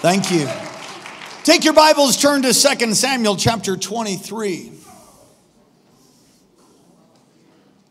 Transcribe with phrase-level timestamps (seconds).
[0.00, 0.46] Thank you.
[1.42, 4.72] Take your Bibles, turn to 2 Samuel chapter 23.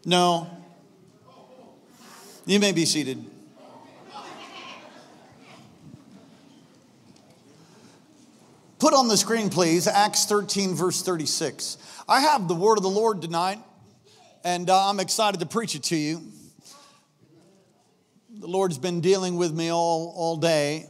[0.05, 0.47] No.
[2.46, 3.26] You may be seated.
[8.78, 11.79] Put on the screen, please, Acts 13, verse 36.
[12.08, 13.58] I have the word of the Lord tonight,
[14.44, 16.22] and uh, I'm excited to preach it to you.
[18.30, 20.85] The Lord's been dealing with me all, all day.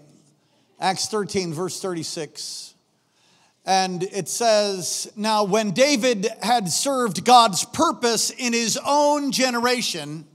[0.80, 2.74] Acts 13, verse 36.
[3.66, 10.26] And it says, Now, when David had served God's purpose in his own generation,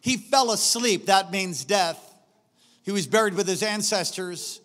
[0.00, 1.06] he fell asleep.
[1.06, 1.98] That means death.
[2.82, 4.60] He was buried with his ancestors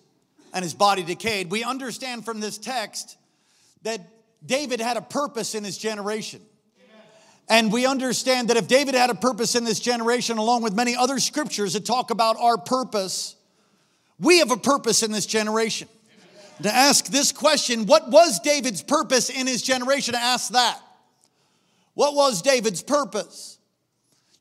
[0.53, 1.51] and his body decayed.
[1.51, 3.17] We understand from this text
[3.83, 4.01] that
[4.45, 6.41] David had a purpose in his generation.
[7.47, 10.95] And we understand that if David had a purpose in this generation, along with many
[10.95, 13.35] other scriptures that talk about our purpose,
[14.19, 15.87] we have a purpose in this generation.
[16.63, 20.13] To ask this question, what was David's purpose in his generation?
[20.13, 20.79] To ask that.
[21.95, 23.57] What was David's purpose?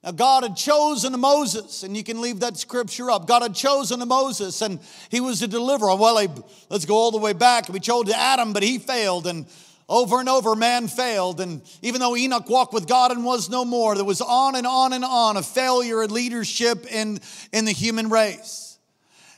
[0.05, 3.27] Now, God had chosen Moses, and you can leave that scripture up.
[3.27, 5.97] God had chosen Moses, and he was a deliverer.
[5.97, 6.29] Well, he,
[6.69, 7.69] let's go all the way back.
[7.69, 9.47] We chose Adam, but he failed, and
[9.89, 11.41] over and over, man failed.
[11.41, 14.67] And even though Enoch walked with God and was no more, there was on and
[14.67, 17.21] on and on a failure in leadership in,
[17.53, 18.64] in the human race.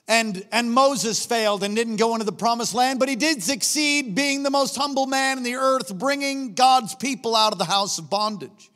[0.08, 4.14] And, and Moses failed and didn't go into the promised land, but he did succeed
[4.14, 7.98] being the most humble man in the earth, bringing God's people out of the house
[7.98, 8.70] of bondage.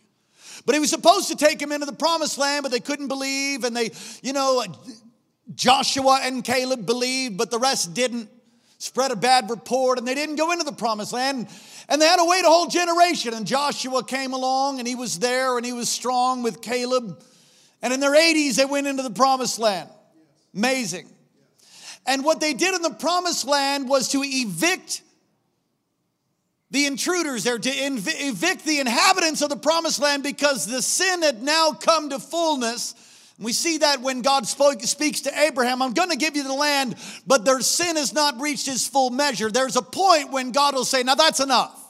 [0.66, 3.64] But he was supposed to take him into the promised land, but they couldn't believe.
[3.64, 3.92] And they,
[4.22, 4.64] you know,
[5.54, 8.28] Joshua and Caleb believed, but the rest didn't.
[8.78, 11.48] Spread a bad report, and they didn't go into the promised land.
[11.90, 13.34] And they had to wait a whole generation.
[13.34, 17.22] And Joshua came along, and he was there, and he was strong with Caleb.
[17.82, 19.90] And in their 80s, they went into the promised land.
[20.54, 21.10] Amazing.
[22.11, 25.03] And what they did in the promised land was to evict
[26.72, 31.41] the intruders there, to evict the inhabitants of the promised land because the sin had
[31.41, 32.97] now come to fullness.
[33.38, 36.53] We see that when God spoke, speaks to Abraham, I'm going to give you the
[36.53, 36.97] land,
[37.28, 39.49] but their sin has not reached its full measure.
[39.49, 41.81] There's a point when God will say, Now that's enough.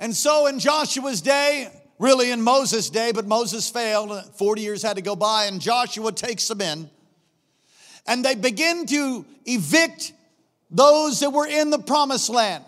[0.00, 4.96] And so in Joshua's day, really in Moses' day, but Moses failed, 40 years had
[4.96, 6.90] to go by, and Joshua takes them in.
[8.06, 10.12] And they begin to evict
[10.70, 12.64] those that were in the promised land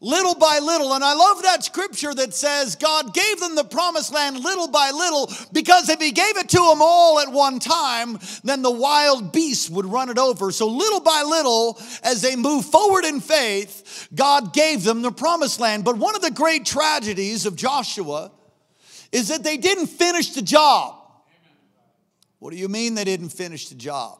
[0.00, 0.92] little by little.
[0.94, 4.90] And I love that scripture that says God gave them the promised land little by
[4.90, 9.32] little because if He gave it to them all at one time, then the wild
[9.32, 10.50] beasts would run it over.
[10.52, 15.60] So little by little, as they move forward in faith, God gave them the promised
[15.60, 15.84] land.
[15.84, 18.30] But one of the great tragedies of Joshua
[19.10, 20.94] is that they didn't finish the job.
[22.38, 24.18] What do you mean they didn't finish the job?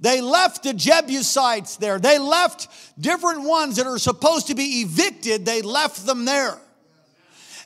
[0.00, 1.98] They left the Jebusites there.
[1.98, 2.68] They left
[3.00, 6.58] different ones that are supposed to be evicted, they left them there.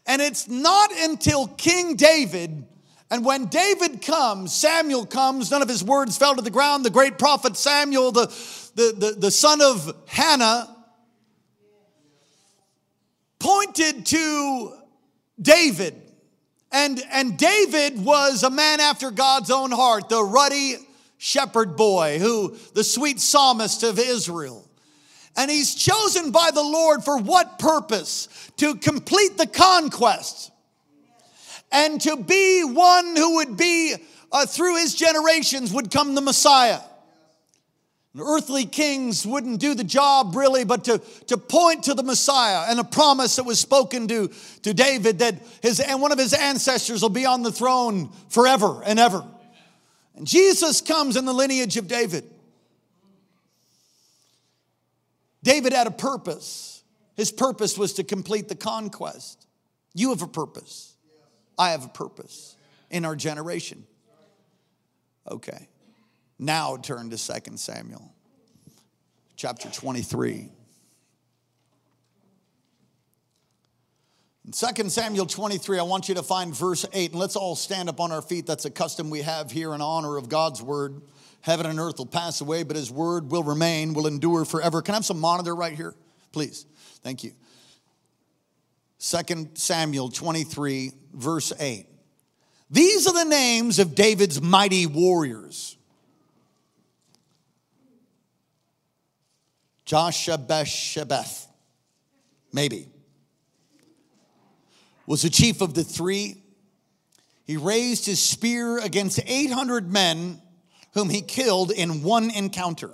[0.07, 2.67] And it's not until King David,
[3.13, 6.83] and when David comes, Samuel comes, none of his words fell to the ground.
[6.83, 8.27] The great prophet Samuel, the,
[8.75, 10.75] the, the, the son of Hannah,
[13.39, 14.73] pointed to
[15.39, 15.95] David.
[16.73, 20.77] And, and David was a man after God's own heart, the ruddy,
[21.23, 24.69] shepherd boy, who the sweet psalmist of Israel.
[25.37, 28.29] And he's chosen by the Lord for what purpose?
[28.57, 30.51] To complete the conquest
[31.71, 33.95] and to be one who would be,
[34.33, 36.81] uh, through his generations, would come the Messiah.
[38.19, 42.81] earthly kings wouldn't do the job really, but to, to point to the Messiah and
[42.81, 44.29] a promise that was spoken to,
[44.63, 48.83] to David that his, and one of his ancestors will be on the throne forever
[48.85, 49.25] and ever.
[50.17, 52.25] And Jesus comes in the lineage of David.
[55.43, 56.83] David had a purpose.
[57.17, 59.47] His purpose was to complete the conquest.
[59.95, 60.95] You have a purpose.
[61.59, 62.57] I have a purpose
[62.91, 63.85] in our generation.
[65.31, 65.69] Okay.
[66.39, 68.13] Now turn to 2 Samuel
[69.37, 70.51] chapter 23.
[74.45, 77.89] In 2 Samuel 23, I want you to find verse 8, and let's all stand
[77.89, 78.45] up on our feet.
[78.45, 81.01] That's a custom we have here in honor of God's word.
[81.43, 84.83] Heaven and earth will pass away, but his word will remain, will endure forever.
[84.83, 85.95] Can I have some monitor right here?
[86.33, 86.67] Please.
[87.03, 87.33] Thank you.
[88.99, 91.87] 2 Samuel 23, verse 8.
[92.69, 95.77] These are the names of David's mighty warriors.
[99.85, 101.47] Joshebeth,
[102.53, 102.92] maybe
[105.07, 106.43] was the chief of the three.
[107.45, 110.41] He raised his spear against 800 men
[110.95, 112.91] whom he killed in one encounter.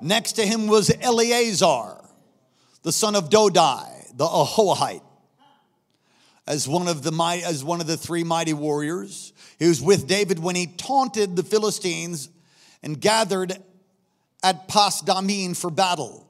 [0.00, 2.02] Next to him was Eleazar,
[2.82, 5.02] the son of Dodai, the Ahohite,
[6.46, 9.32] as one of the as one of the three mighty warriors.
[9.58, 12.30] He was with David when he taunted the Philistines
[12.82, 13.56] and gathered
[14.42, 16.26] at Pasdammim for battle.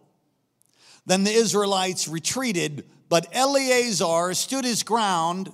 [1.07, 5.53] Then the Israelites retreated, but Eleazar stood his ground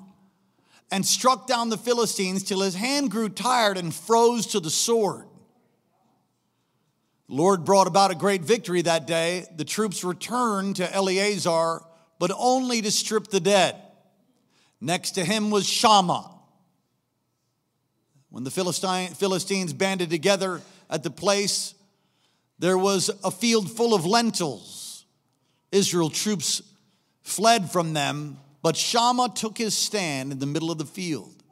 [0.92, 5.24] and struck down the Philistines till his hand grew tired and froze to the sword.
[7.28, 9.46] The Lord brought about a great victory that day.
[9.56, 11.80] The troops returned to Eleazar,
[12.20, 13.74] but only to strip the dead.
[14.80, 16.30] Next to him was Shammah.
[18.28, 20.60] When the Philistines banded together
[20.90, 21.74] at the place,
[22.58, 25.06] there was a field full of lentils.
[25.72, 26.62] Israel troops
[27.26, 31.43] fled from them, but Shammah took his stand in the middle of the field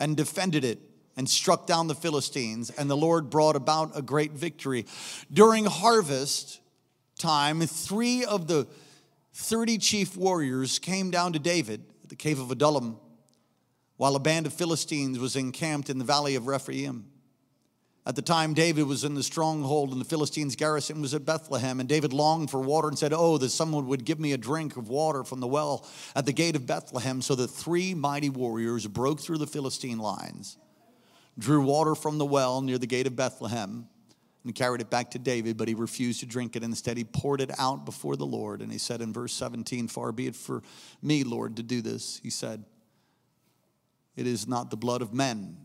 [0.00, 0.80] and defended it
[1.16, 4.84] and struck down the Philistines, and the Lord brought about a great victory.
[5.32, 6.60] During harvest
[7.18, 8.66] time, three of the
[9.34, 12.98] 30 chief warriors came down to David at the cave of Adullam
[13.98, 17.11] while a band of Philistines was encamped in the valley of Rephaim.
[18.04, 21.78] At the time, David was in the stronghold, and the Philistines' garrison was at Bethlehem.
[21.78, 24.76] And David longed for water and said, Oh, that someone would give me a drink
[24.76, 27.22] of water from the well at the gate of Bethlehem.
[27.22, 30.56] So the three mighty warriors broke through the Philistine lines
[31.38, 33.88] drew water from the well near the gate of Bethlehem
[34.44, 36.64] and carried it back to David, but he refused to drink it.
[36.64, 38.60] Instead, he poured it out before the Lord.
[38.60, 40.62] And he said in verse 17, Far be it for
[41.00, 42.20] me, Lord, to do this.
[42.22, 42.64] He said,
[44.16, 45.56] It is not the blood of men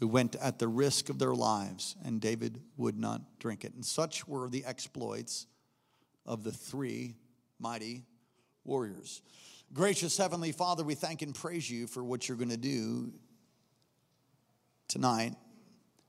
[0.00, 3.74] who went at the risk of their lives, and David would not drink it.
[3.74, 5.46] And such were the exploits
[6.24, 7.16] of the three
[7.58, 8.04] mighty
[8.64, 9.22] warriors.
[9.72, 13.12] Gracious Heavenly Father, we thank and praise you for what you're going to do
[14.86, 15.34] tonight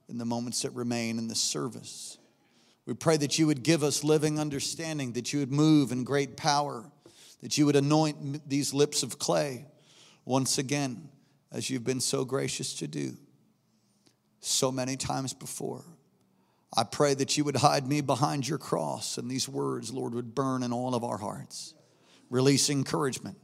[0.07, 2.17] in the moments that remain in this service.
[2.85, 6.37] We pray that you would give us living understanding, that you would move in great
[6.37, 6.89] power,
[7.41, 9.65] that you would anoint these lips of clay
[10.25, 11.09] once again,
[11.51, 13.17] as you've been so gracious to do
[14.39, 15.83] so many times before.
[16.75, 20.35] I pray that you would hide me behind your cross and these words, Lord, would
[20.35, 21.73] burn in all of our hearts.
[22.29, 23.37] Release encouragement,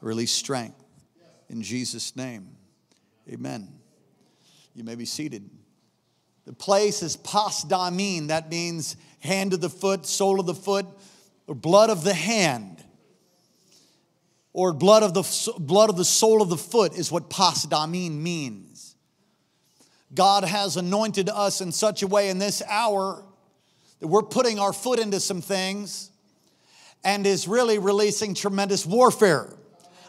[0.00, 0.82] release strength.
[1.50, 2.48] In Jesus' name,
[3.30, 3.68] amen.
[4.74, 5.48] You may be seated.
[6.46, 8.28] The place is Pasdammim.
[8.28, 10.86] That means hand of the foot, sole of the foot,
[11.46, 12.82] or blood of the hand.
[14.52, 18.73] Or blood of the, blood of the sole of the foot is what Pasdammim means.
[20.14, 23.22] God has anointed us in such a way in this hour
[24.00, 26.10] that we're putting our foot into some things
[27.02, 29.52] and is really releasing tremendous warfare.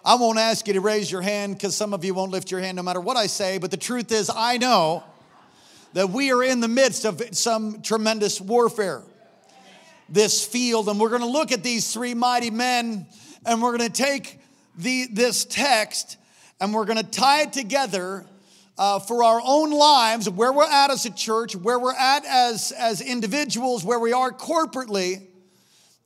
[0.04, 2.60] I won't ask you to raise your hand because some of you won't lift your
[2.60, 5.04] hand no matter what I say, but the truth is, I know
[5.94, 9.02] that we are in the midst of some tremendous warfare.
[10.08, 13.08] This field, and we're going to look at these three mighty men,
[13.46, 14.40] and we're going to take
[14.78, 16.18] the, this text
[16.60, 18.26] and we're going to tie it together
[18.78, 22.72] uh, for our own lives, where we're at as a church, where we're at as,
[22.72, 25.22] as individuals, where we are corporately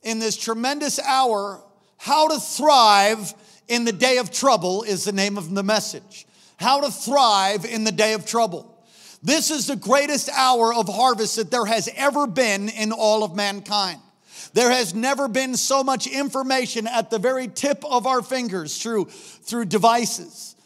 [0.02, 1.62] in this tremendous hour,
[1.98, 3.34] how to thrive
[3.68, 6.26] in the day of trouble is the name of the message.
[6.58, 8.84] How to thrive in the day of trouble.
[9.22, 13.36] This is the greatest hour of harvest that there has ever been in all of
[13.36, 14.00] mankind.
[14.54, 19.04] There has never been so much information at the very tip of our fingers through,
[19.06, 20.56] through devices.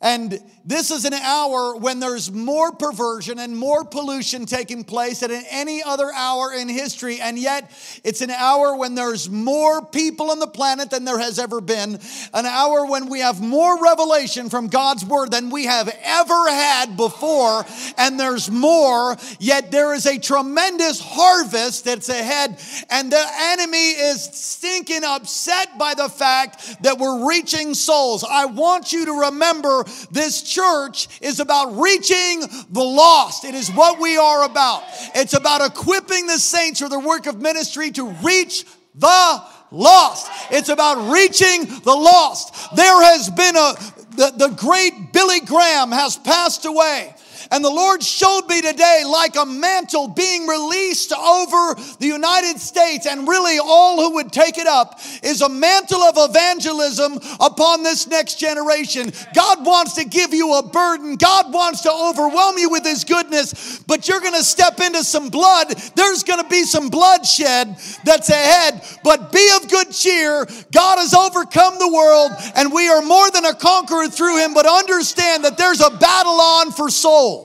[0.00, 5.32] And this is an hour when there's more perversion and more pollution taking place than
[5.32, 7.20] in any other hour in history.
[7.20, 7.70] And yet,
[8.04, 11.98] it's an hour when there's more people on the planet than there has ever been.
[12.32, 16.96] An hour when we have more revelation from God's word than we have ever had
[16.96, 17.64] before.
[17.98, 22.60] And there's more, yet there is a tremendous harvest that's ahead.
[22.88, 28.24] And the enemy is stinking upset by the fact that we're reaching souls.
[28.28, 32.40] I want you to remember this church is about reaching
[32.70, 33.44] the lost.
[33.44, 34.82] It is what we are about.
[35.14, 40.30] It's about equipping the saints for the work of ministry to reach the lost.
[40.50, 42.76] It's about reaching the lost.
[42.76, 43.74] There has been a,
[44.16, 47.14] the, the great Billy Graham has passed away.
[47.52, 53.06] And the Lord showed me today like a mantle being released over the United States,
[53.06, 58.06] and really all who would take it up is a mantle of evangelism upon this
[58.06, 59.12] next generation.
[59.34, 63.80] God wants to give you a burden, God wants to overwhelm you with His goodness,
[63.80, 65.68] but you're going to step into some blood.
[65.94, 70.46] There's going to be some bloodshed that's ahead, but be of good cheer.
[70.72, 74.64] God has overcome the world, and we are more than a conqueror through Him, but
[74.64, 77.41] understand that there's a battle on for souls.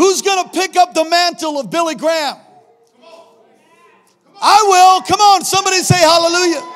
[0.00, 2.38] Who's going to pick up the mantle of Billy Graham?
[4.40, 5.02] I will.
[5.02, 6.66] Come on, somebody say hallelujah.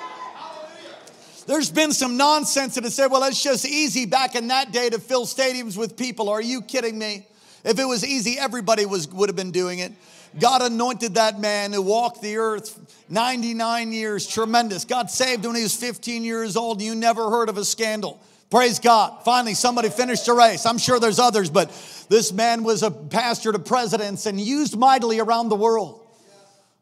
[1.46, 4.90] There's been some nonsense that has said, well, it's just easy back in that day
[4.90, 6.28] to fill stadiums with people.
[6.28, 7.26] Are you kidding me?
[7.64, 9.92] If it was easy, everybody was, would have been doing it.
[10.38, 12.78] God anointed that man who walked the earth
[13.08, 14.84] 99 years, tremendous.
[14.84, 16.82] God saved him when he was 15 years old.
[16.82, 18.20] You never heard of a scandal.
[18.50, 19.24] Praise God.
[19.24, 20.66] Finally, somebody finished a race.
[20.66, 21.70] I'm sure there's others, but
[22.08, 26.00] this man was a pastor to presidents and used mightily around the world.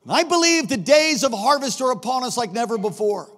[0.09, 3.31] I believe the days of harvest are upon us like never before.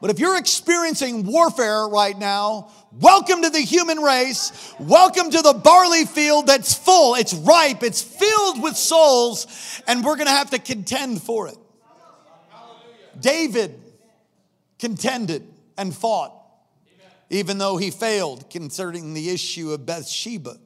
[0.00, 4.74] But if you're experiencing warfare right now, welcome to the human race.
[4.78, 10.16] Welcome to the barley field that's full, it's ripe, it's filled with souls, and we're
[10.16, 11.56] going to have to contend for it.
[13.18, 13.80] David
[14.78, 15.48] contended
[15.78, 16.35] and fought,
[17.30, 20.58] even though he failed concerning the issue of Bathsheba.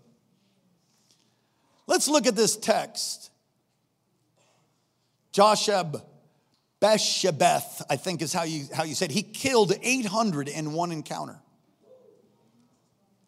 [1.87, 3.31] Let's look at this text.
[5.33, 6.03] Joshua
[6.81, 9.11] Beshebeth, I think is how you, how you said.
[9.11, 11.39] He killed 800 in one encounter.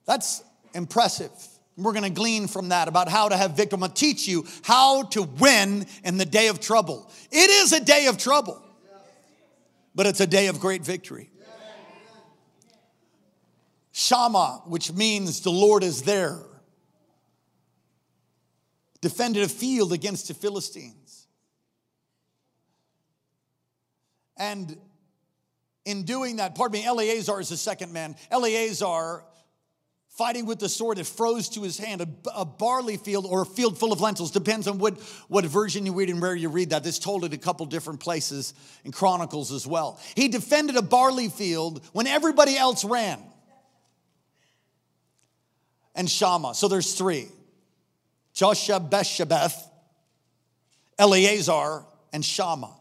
[0.07, 0.43] That's
[0.75, 1.31] impressive.
[1.77, 3.77] We're going to glean from that about how to have victory.
[3.77, 7.11] I'm going to teach you how to win in the day of trouble.
[7.31, 8.62] It is a day of trouble,
[9.95, 11.32] but it's a day of great victory.
[13.92, 16.40] Shammah, which means the Lord is there,
[19.00, 21.26] defended a field against the Philistines.
[24.38, 24.76] And
[25.84, 28.16] in doing that, pardon me, Eleazar is the second man.
[28.30, 29.25] Eleazar,
[30.08, 32.00] fighting with the sword, it froze to his hand.
[32.00, 35.84] A, a, barley field or a field full of lentils, depends on what, what version
[35.84, 36.87] you read and where you read that.
[36.87, 40.00] It's told in a couple different places in Chronicles as well.
[40.14, 43.22] He defended a barley field when everybody else ran.
[45.94, 46.54] And Shammah.
[46.54, 47.28] So there's three
[48.32, 49.54] Joshua, Beshebeth,
[50.99, 52.75] Eleazar, and Shammah.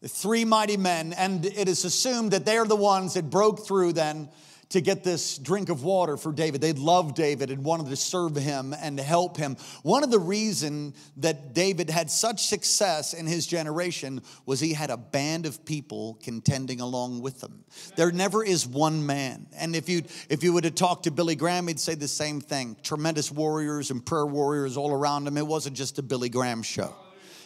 [0.00, 3.66] The three mighty men, and it is assumed that they are the ones that broke
[3.66, 4.30] through then
[4.70, 6.60] to get this drink of water for David.
[6.60, 9.56] They loved David and wanted to serve him and help him.
[9.82, 14.90] One of the reasons that David had such success in his generation was he had
[14.90, 17.64] a band of people contending along with him.
[17.96, 19.46] There never is one man.
[19.56, 22.40] And if you if you would have talked to Billy Graham, he'd say the same
[22.40, 22.76] thing.
[22.82, 25.36] Tremendous warriors and prayer warriors all around him.
[25.36, 26.94] It wasn't just a Billy Graham show.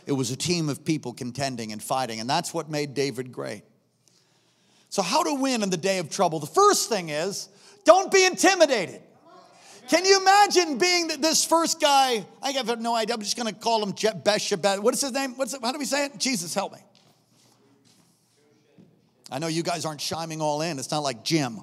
[0.06, 3.62] It was a team of people contending and fighting, and that's what made David great.
[4.94, 6.38] So, how to win in the day of trouble?
[6.38, 7.48] The first thing is
[7.84, 9.02] don't be intimidated.
[9.88, 12.24] Can you imagine being this first guy?
[12.40, 13.16] I have no idea.
[13.16, 14.78] I'm just going to call him Beshabet.
[14.78, 15.36] What is his name?
[15.36, 16.16] What's it, how do we say it?
[16.16, 16.78] Jesus, help me.
[19.32, 20.78] I know you guys aren't chiming all in.
[20.78, 21.58] It's not like Jim.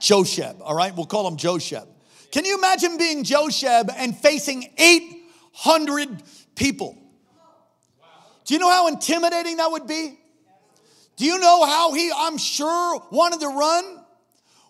[0.00, 0.94] Josheb, all right?
[0.94, 1.88] We'll call him Josheb.
[2.30, 5.22] Can you imagine being Josheb and facing eight
[5.54, 6.10] hundred
[6.54, 6.98] people.
[8.44, 10.18] Do you know how intimidating that would be?
[11.16, 14.03] Do you know how he, I'm sure, wanted to run?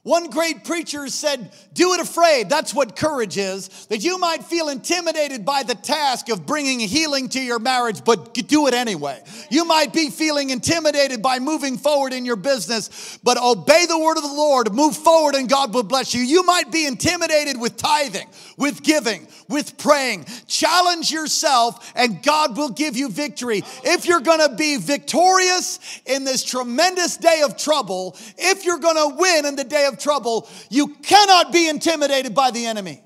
[0.04, 2.50] One great preacher said, Do it afraid.
[2.50, 3.86] That's what courage is.
[3.86, 8.34] That you might feel intimidated by the task of bringing healing to your marriage, but
[8.34, 9.22] do it anyway.
[9.50, 14.18] You might be feeling intimidated by moving forward in your business, but obey the word
[14.18, 16.20] of the Lord, move forward, and God will bless you.
[16.20, 20.26] You might be intimidated with tithing, with giving, with praying.
[20.46, 23.62] Challenge yourself, and God will give you victory.
[23.84, 29.46] If you're gonna be victorious in this tremendous day of trouble, if you're gonna win
[29.46, 33.00] in the day of of trouble, you cannot be intimidated by the enemy.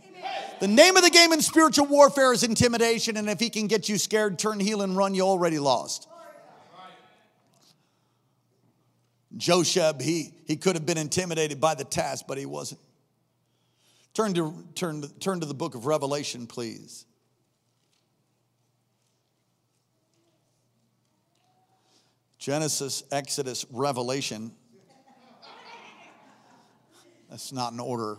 [0.60, 3.88] The name of the game in spiritual warfare is intimidation, and if he can get
[3.88, 6.08] you scared, turn, heel, and run, you already lost.
[9.36, 12.80] Josheb, he, he could have been intimidated by the task, but he wasn't.
[14.14, 17.04] Turn to, turn, turn to the book of Revelation, please.
[22.38, 24.52] Genesis, Exodus, Revelation.
[27.28, 28.18] That's not in order.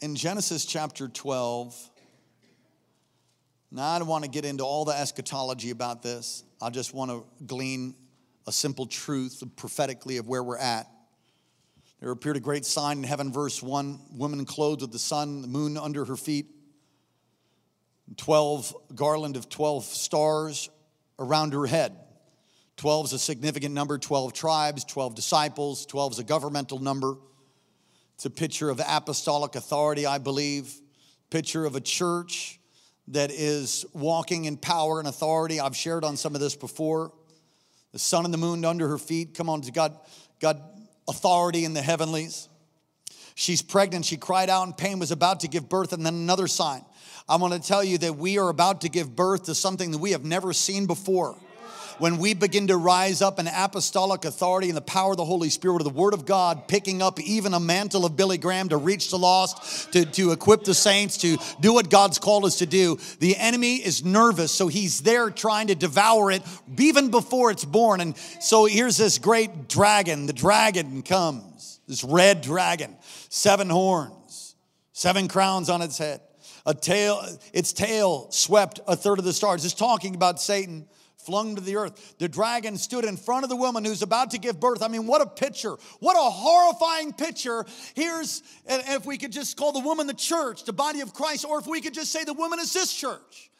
[0.00, 1.90] In Genesis chapter 12,
[3.70, 6.44] now I don't want to get into all the eschatology about this.
[6.60, 7.94] I just want to glean
[8.46, 10.86] a simple truth prophetically of where we're at.
[12.00, 15.48] There appeared a great sign in heaven, verse 1 woman clothed with the sun, the
[15.48, 16.46] moon under her feet,
[18.16, 20.70] 12 garland of 12 stars
[21.18, 21.96] around her head.
[22.78, 27.16] 12 is a significant number 12 tribes, 12 disciples, 12 is a governmental number.
[28.14, 30.72] It's a picture of apostolic authority, I believe,
[31.28, 32.60] picture of a church
[33.08, 35.58] that is walking in power and authority.
[35.58, 37.12] I've shared on some of this before.
[37.90, 39.34] The sun and the moon under her feet.
[39.34, 39.98] Come on, God,
[40.38, 40.60] God
[41.08, 42.48] authority in the heavenlies.
[43.34, 44.04] She's pregnant.
[44.04, 46.84] She cried out in pain, was about to give birth, and then another sign.
[47.28, 49.98] I want to tell you that we are about to give birth to something that
[49.98, 51.36] we have never seen before
[51.98, 55.50] when we begin to rise up in apostolic authority and the power of the Holy
[55.50, 58.76] Spirit, of the Word of God, picking up even a mantle of Billy Graham to
[58.76, 62.66] reach the lost, to, to equip the saints, to do what God's called us to
[62.66, 64.52] do, the enemy is nervous.
[64.52, 66.42] So he's there trying to devour it
[66.76, 68.00] even before it's born.
[68.00, 70.26] And so here's this great dragon.
[70.26, 72.96] The dragon comes, this red dragon,
[73.28, 74.54] seven horns,
[74.92, 76.20] seven crowns on its head.
[76.66, 77.22] A tail,
[77.54, 79.64] its tail swept a third of the stars.
[79.64, 80.86] It's talking about Satan
[81.28, 82.14] flung to the earth.
[82.18, 84.82] The dragon stood in front of the woman who's about to give birth.
[84.82, 85.76] I mean, what a picture.
[86.00, 87.66] What a horrifying picture.
[87.94, 91.58] Here's, if we could just call the woman the church, the body of Christ, or
[91.58, 93.50] if we could just say the woman is this church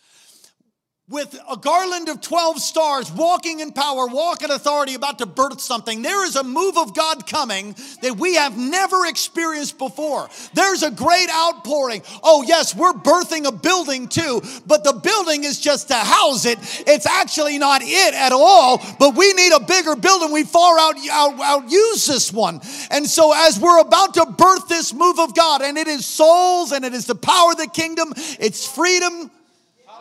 [1.11, 6.03] with a garland of 12 stars, walking in power, walking authority, about to birth something.
[6.03, 10.29] There is a move of God coming that we have never experienced before.
[10.53, 12.03] There's a great outpouring.
[12.23, 16.59] Oh, yes, we're birthing a building too, but the building is just to house it.
[16.87, 20.31] It's actually not it at all, but we need a bigger building.
[20.31, 22.61] We far out, out, out use this one.
[22.91, 26.73] And so, as we're about to birth this move of God, and it is souls
[26.73, 29.31] and it is the power of the kingdom, it's freedom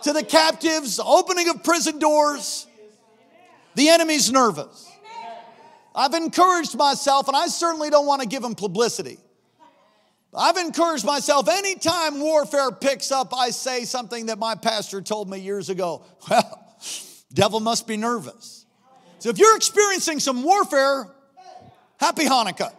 [0.07, 2.65] to the captives, opening of prison doors.
[3.75, 4.89] The enemy's nervous.
[5.93, 9.17] I've encouraged myself, and I certainly don't want to give him publicity.
[10.33, 15.39] I've encouraged myself anytime warfare picks up, I say something that my pastor told me
[15.39, 16.03] years ago.
[16.29, 16.63] Well,
[17.33, 18.65] devil must be nervous.
[19.19, 21.07] So if you're experiencing some warfare,
[21.99, 22.73] happy Hanukkah.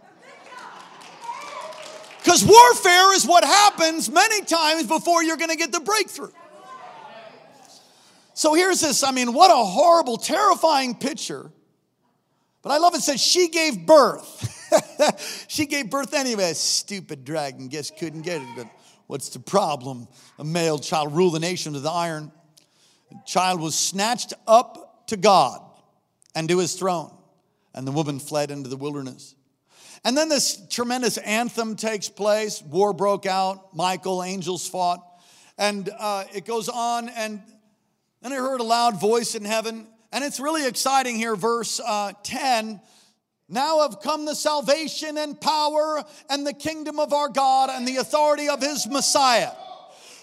[2.23, 6.31] Because warfare is what happens many times before you're going to get the breakthrough.
[8.39, 11.51] So here's this I mean, what a horrible, terrifying picture.
[12.63, 15.45] But I love it says she gave birth.
[15.49, 16.53] she gave birth anyway.
[16.53, 18.47] Stupid dragon, guess couldn't get it.
[18.57, 18.69] But
[19.09, 20.07] what's the problem?
[20.39, 22.31] A male child ruled the nation with the iron.
[23.11, 25.61] The child was snatched up to God
[26.37, 27.13] and to his throne.
[27.75, 29.35] And the woman fled into the wilderness.
[30.05, 32.63] And then this tremendous anthem takes place.
[32.63, 33.75] War broke out.
[33.75, 35.05] Michael, angels fought.
[35.59, 37.43] And uh, it goes on, and
[38.29, 42.13] then I heard a loud voice in heaven, and it's really exciting here, verse uh,
[42.23, 42.81] 10.
[43.49, 47.97] Now have come the salvation and power and the kingdom of our God and the
[47.97, 49.53] authority of his Messiah.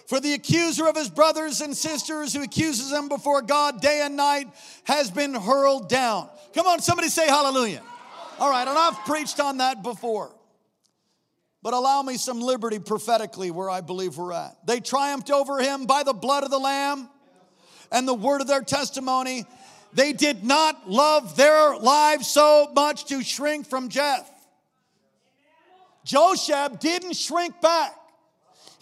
[0.07, 4.15] For the accuser of his brothers and sisters who accuses them before God day and
[4.15, 4.49] night
[4.83, 6.29] has been hurled down.
[6.53, 7.81] Come on, somebody say hallelujah.
[8.37, 10.31] All right, and I've preached on that before.
[11.63, 14.55] But allow me some liberty prophetically where I believe we're at.
[14.67, 17.09] They triumphed over him by the blood of the Lamb
[17.91, 19.45] and the word of their testimony.
[19.93, 24.29] They did not love their lives so much to shrink from death.
[26.05, 27.95] Josheb didn't shrink back.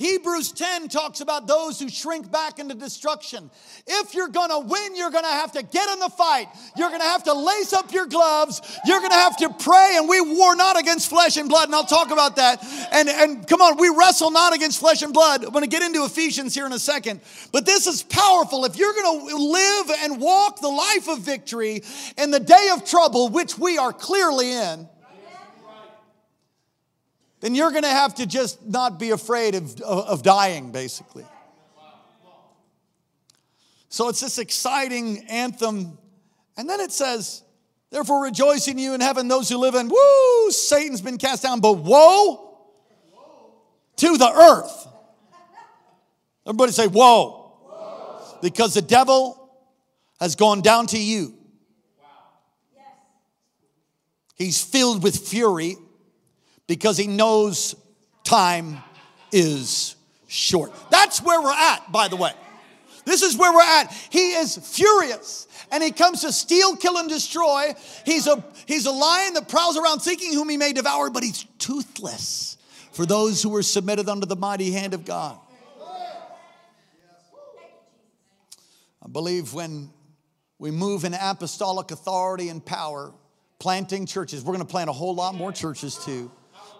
[0.04, 3.50] Hebrews 10 talks about those who shrink back into destruction.
[3.88, 6.50] If you're gonna win, you're gonna have to get in the fight.
[6.76, 8.60] You're gonna have to lace up your gloves.
[8.86, 11.86] You're gonna have to pray, and we war not against flesh and blood, and I'll
[11.86, 12.62] talk about that.
[12.92, 15.46] And, and come on, we wrestle not against flesh and blood.
[15.46, 17.22] I'm gonna get into Ephesians here in a second.
[17.54, 18.66] But this is powerful.
[18.66, 21.82] If you're gonna live and walk the life of victory
[22.18, 24.90] in the day of trouble, which we are clearly in,
[27.44, 31.26] then you're going to have to just not be afraid of, of dying, basically.
[33.90, 35.98] So it's this exciting anthem.
[36.56, 37.44] And then it says,
[37.92, 41.60] Therefore rejoice in you in heaven, those who live in, woo, Satan's been cast down,
[41.60, 42.56] but woe
[43.98, 44.88] to the earth.
[46.48, 48.40] Everybody say, whoa.
[48.42, 49.54] Because the devil
[50.18, 51.36] has gone down to you.
[54.36, 55.76] He's filled with fury
[56.74, 57.76] because he knows
[58.24, 58.80] time
[59.32, 60.74] is short.
[60.90, 62.32] That's where we're at, by the way.
[63.06, 63.92] This is where we're at.
[64.10, 67.76] He is furious and he comes to steal, kill, and destroy.
[68.08, 71.46] He's a, he's a lion that prowls around seeking whom he may devour, but he's
[71.60, 72.58] toothless
[72.92, 75.38] for those who are submitted under the mighty hand of God.
[79.00, 79.92] I believe when
[80.58, 83.14] we move in apostolic authority and power,
[83.60, 86.32] planting churches, we're going to plant a whole lot more churches too.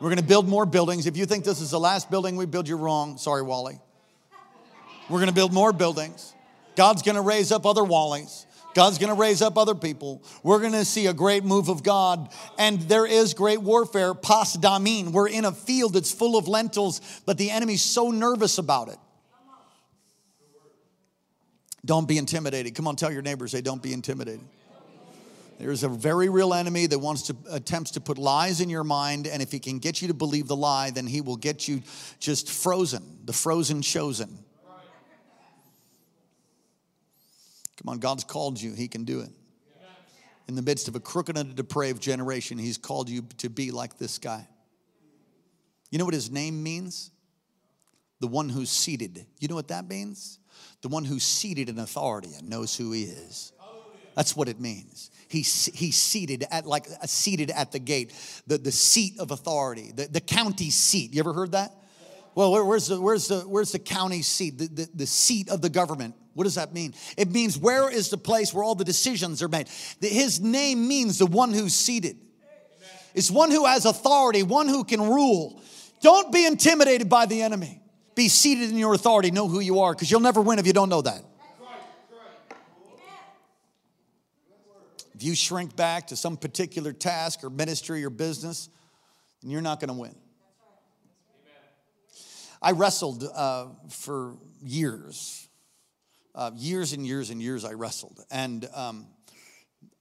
[0.04, 1.08] We're going to build more buildings.
[1.08, 3.18] If you think this is the last building we build, you're wrong.
[3.18, 3.80] Sorry, Wally.
[5.10, 6.34] We're going to build more buildings.
[6.76, 8.46] God's going to raise up other Wallies.
[8.74, 10.22] God's going to raise up other people.
[10.44, 12.34] We're going to see a great move of God.
[12.58, 15.14] And there is great warfare, Pasdammim.
[15.14, 18.98] We're in a field that's full of lentils, but the enemy's so nervous about it.
[21.86, 22.76] Don't be intimidated.
[22.76, 24.42] Come on, tell your neighbors, say, don't be intimidated.
[25.60, 29.28] There's a very real enemy that wants to attempts to put lies in your mind,
[29.28, 31.82] and if he can get you to believe the lie, then he will get you
[32.20, 34.40] just frozen, the frozen chosen.
[37.78, 39.30] Come on, God's called you, he can do it.
[40.48, 43.72] In the midst of a crooked and a depraved generation, he's called you to be
[43.72, 44.48] like this guy.
[45.90, 47.12] You know what his name means?
[48.20, 49.26] The one who's seated.
[49.40, 50.40] You know what that means?
[50.82, 53.54] The one who's seated in authority and knows who he is.
[54.16, 55.12] That's what it means.
[55.28, 58.14] He's, he's seated at like uh, seated at the gate,
[58.46, 61.14] the, the seat of authority, the, the county seat.
[61.14, 61.74] You ever heard that?
[62.36, 64.58] Well, where, where's the where's the where's the county seat?
[64.58, 66.16] The, the, the seat of the government.
[66.34, 66.94] What does that mean?
[67.16, 69.68] It means where is the place where all the decisions are made.
[70.02, 72.18] His name means the one who's seated.
[73.14, 75.62] It's one who has authority, one who can rule.
[76.02, 77.80] Don't be intimidated by the enemy.
[78.16, 79.30] Be seated in your authority.
[79.30, 81.24] Know who you are because you'll never win if you don't know that.
[85.24, 88.70] You shrink back to some particular task or ministry or business,
[89.42, 90.16] then you're not going to win.
[92.62, 95.48] I wrestled uh, for years,
[96.34, 97.66] uh, years and years and years.
[97.66, 99.08] I wrestled, and um,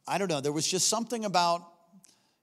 [0.06, 0.40] I don't know.
[0.40, 1.62] There was just something about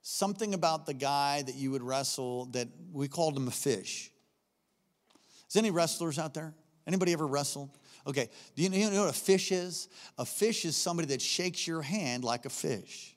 [0.02, 4.12] something about the guy that you would wrestle that we called him a fish.
[5.50, 6.54] Is any wrestlers out there?
[6.86, 7.78] Anybody ever wrestled?
[8.10, 9.88] Okay, do you know what a fish is?
[10.18, 13.16] A fish is somebody that shakes your hand like a fish.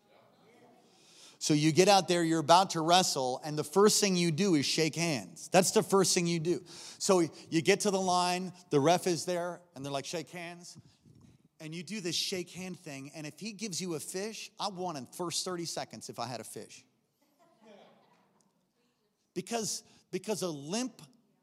[1.38, 4.54] So you get out there, you're about to wrestle, and the first thing you do
[4.54, 5.48] is shake hands.
[5.50, 6.62] That's the first thing you do.
[6.98, 10.76] So you get to the line, the ref is there, and they're like, shake hands.
[11.58, 14.68] And you do this shake hand thing, and if he gives you a fish, I
[14.68, 16.84] want in first 30 seconds if I had a fish.
[19.34, 21.00] Because, because a limp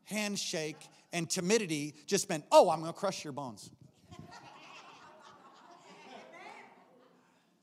[0.10, 0.78] handshake
[1.14, 3.70] and timidity just meant, oh, I'm gonna crush your bones.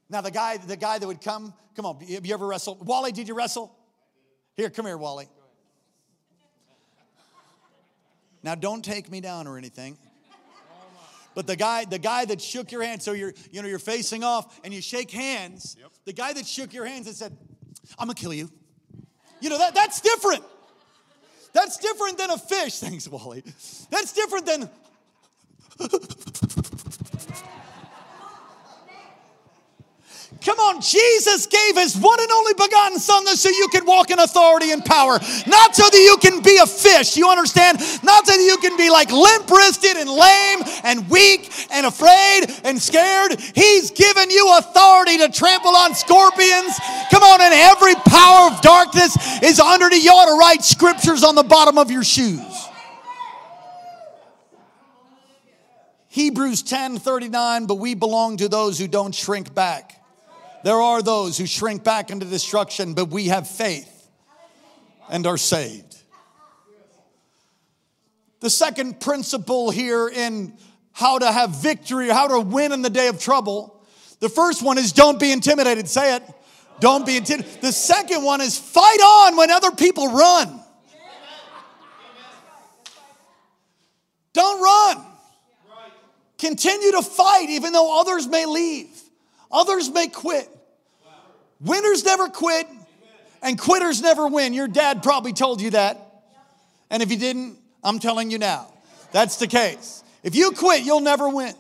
[0.09, 2.87] Now the guy, the guy that would come, come on, have you ever wrestled?
[2.87, 3.77] Wally, did you wrestle?
[4.57, 5.29] Here, come here, Wally.
[8.43, 9.99] Now don't take me down or anything.
[11.35, 14.25] But the guy, the guy that shook your hand, so you're, you know, you're facing
[14.25, 15.77] off and you shake hands.
[15.79, 15.91] Yep.
[16.07, 17.37] The guy that shook your hands and said,
[17.99, 18.51] I'm gonna kill you.
[19.41, 20.43] You know, that, that's different.
[21.57, 22.79] That's different than a fish.
[22.81, 23.43] Thanks, Wally.
[23.91, 24.69] That's different than
[30.43, 34.11] Come on, Jesus gave his one and only begotten Son that so you can walk
[34.11, 35.19] in authority and power.
[35.47, 37.79] Not so that you can be a fish, you understand?
[38.03, 42.47] Not so that you can be like limp wristed and lame and weak and afraid
[42.65, 43.41] and scared.
[43.41, 46.75] He's given you authority to trample on scorpions.
[47.11, 50.05] Come on, and every power of darkness is underneath.
[50.05, 52.43] You ought to write scriptures on the bottom of your shoes.
[56.09, 60.01] Hebrews 10 39, but we belong to those who don't shrink back.
[60.65, 64.09] There are those who shrink back into destruction, but we have faith
[65.09, 65.97] and are saved.
[68.41, 70.57] The second principle here in
[70.93, 73.85] how to have victory, how to win in the day of trouble,
[74.21, 75.89] the first one is don't be intimidated.
[75.89, 76.23] Say it.
[76.81, 77.61] Don't be intimidated.
[77.63, 80.61] The second one is fight on when other people run.
[84.33, 85.05] Don't run.
[86.39, 88.91] Continue to fight even though others may leave,
[89.51, 90.49] others may quit.
[91.61, 92.67] Winners never quit,
[93.43, 94.53] and quitters never win.
[94.53, 96.03] Your dad probably told you that.
[96.91, 98.73] And if he didn't, I'm telling you now.
[99.13, 100.03] That's the case.
[100.23, 101.55] If you quit, you'll never win.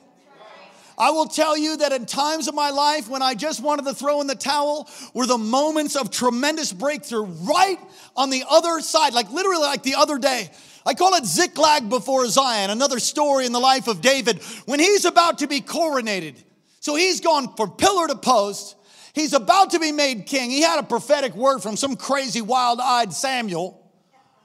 [0.99, 3.94] I will tell you that in times of my life when I just wanted to
[3.94, 7.79] throw in the towel were the moments of tremendous breakthrough right
[8.16, 10.51] on the other side, like literally like the other day.
[10.87, 15.05] I call it Ziklag before Zion, another story in the life of David when he's
[15.05, 16.42] about to be coronated.
[16.87, 18.77] So he's gone from pillar to post.
[19.12, 20.53] He's about to be made king.
[20.53, 23.90] He had a prophetic word from some crazy, wild eyed Samuel.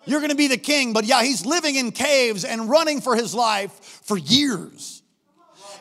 [0.06, 3.16] You're going to be the king, but yeah, he's living in caves and running for
[3.16, 3.72] his life
[4.06, 5.04] for years.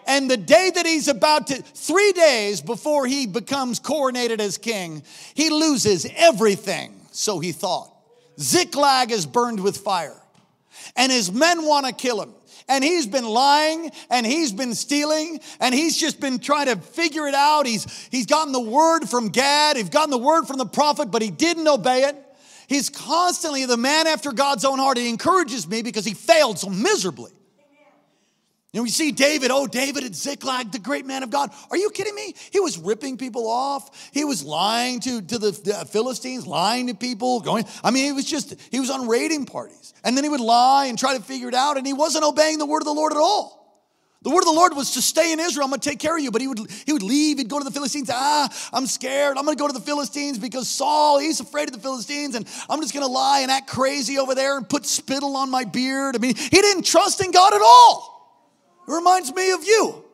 [0.07, 5.03] And the day that he's about to, three days before he becomes coronated as king,
[5.33, 7.90] he loses everything, so he thought.
[8.38, 10.20] Ziklag is burned with fire,
[10.94, 12.35] and his men want to kill him
[12.70, 17.26] and he's been lying and he's been stealing and he's just been trying to figure
[17.26, 17.66] it out.
[17.66, 21.20] He's, he's gotten the word from Gad, he's gotten the word from the prophet, but
[21.20, 22.16] he didn't obey it.
[22.68, 24.96] He's constantly the man after God's own heart.
[24.96, 27.33] He encourages me because he failed so miserably.
[28.72, 31.50] You know, we see David, oh, David at Ziklag, the great man of God.
[31.72, 32.35] Are you kidding me?
[32.52, 34.11] He was ripping people off.
[34.12, 38.12] He was lying to, to the, the Philistines, lying to people, going, I mean, he
[38.12, 39.92] was just, he was on raiding parties.
[40.04, 42.59] And then he would lie and try to figure it out, and he wasn't obeying
[42.59, 43.59] the word of the Lord at all.
[44.22, 45.64] The word of the Lord was to stay in Israel.
[45.64, 46.30] I'm going to take care of you.
[46.30, 47.38] But he would, he would leave.
[47.38, 48.11] He'd go to the Philistines.
[48.12, 49.38] Ah, I'm scared.
[49.38, 52.35] I'm going to go to the Philistines because Saul, he's afraid of the Philistines.
[52.35, 55.50] And I'm just going to lie and act crazy over there and put spittle on
[55.50, 56.16] my beard.
[56.16, 58.19] I mean, he didn't trust in God at all.
[58.90, 60.05] Reminds me of you.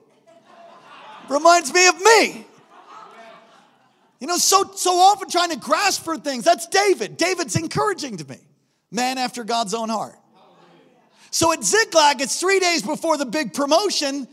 [1.28, 2.46] Reminds me of me.
[4.20, 6.44] You know, so, so often trying to grasp for things.
[6.44, 7.16] That's David.
[7.16, 8.38] David's encouraging to me.
[8.90, 10.14] Man after God's own heart.
[11.30, 14.26] So at Ziklag, it's three days before the big promotion,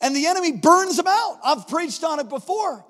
[0.00, 1.38] and the enemy burns them out.
[1.44, 2.84] I've preached on it before.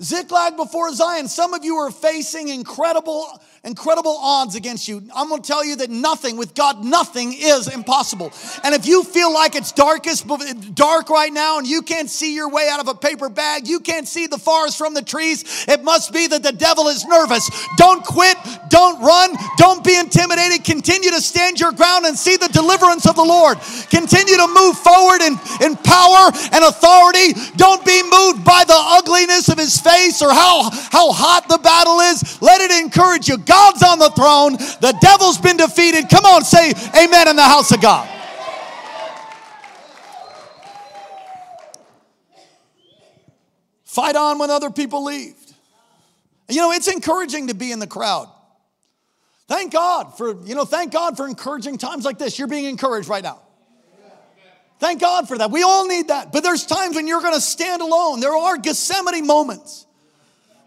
[0.00, 1.28] Ziklag before Zion.
[1.28, 5.02] Some of you are facing incredible incredible odds against you.
[5.14, 8.32] I'm going to tell you that nothing with God, nothing is impossible.
[8.62, 10.26] And if you feel like it's darkest,
[10.74, 13.80] dark right now, and you can't see your way out of a paper bag, you
[13.80, 17.50] can't see the forest from the trees, it must be that the devil is nervous.
[17.76, 18.36] Don't quit,
[18.68, 20.64] don't run, don't be intimidated.
[20.64, 23.58] Continue to stand your ground and see the deliverance of the Lord.
[23.88, 27.32] Continue to move forward in, in power and authority.
[27.56, 32.00] Don't be moved by the ugliness of his face or how, how hot the battle
[32.00, 32.42] is.
[32.42, 33.38] Let it encourage you.
[33.38, 34.52] God God's on the throne.
[34.80, 36.08] The devil's been defeated.
[36.10, 38.08] Come on, say amen in the house of God.
[43.84, 45.36] Fight on when other people leave.
[46.48, 48.28] You know, it's encouraging to be in the crowd.
[49.46, 52.36] Thank God for, you know, thank God for encouraging times like this.
[52.40, 53.40] You're being encouraged right now.
[54.80, 55.52] Thank God for that.
[55.52, 56.32] We all need that.
[56.32, 58.18] But there's times when you're going to stand alone.
[58.18, 59.86] There are Gethsemane moments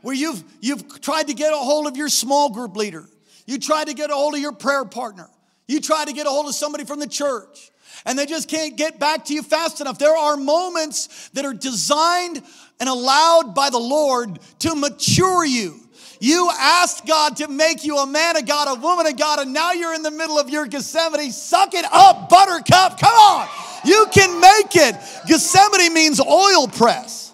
[0.02, 3.06] where you've, you've tried to get a hold of your small group leader.
[3.46, 5.30] You tried to get a hold of your prayer partner.
[5.68, 7.72] You tried to get a hold of somebody from the church
[8.06, 10.00] and they just can't get back to you fast enough.
[10.00, 12.42] There are moments that are designed
[12.80, 15.80] and allowed by the Lord to mature you.
[16.20, 19.54] You asked God to make you a man of God, a woman of God, and
[19.54, 21.32] now you're in the middle of your Gethsemane.
[21.32, 23.00] Suck it up, buttercup.
[23.00, 23.48] Come on.
[23.86, 24.96] You can make it.
[25.28, 27.27] Gethsemane means oil press.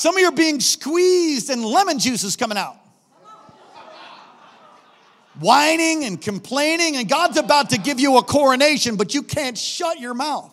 [0.00, 2.74] Some of you are being squeezed and lemon juice is coming out.
[5.38, 10.00] Whining and complaining, and God's about to give you a coronation, but you can't shut
[10.00, 10.50] your mouth.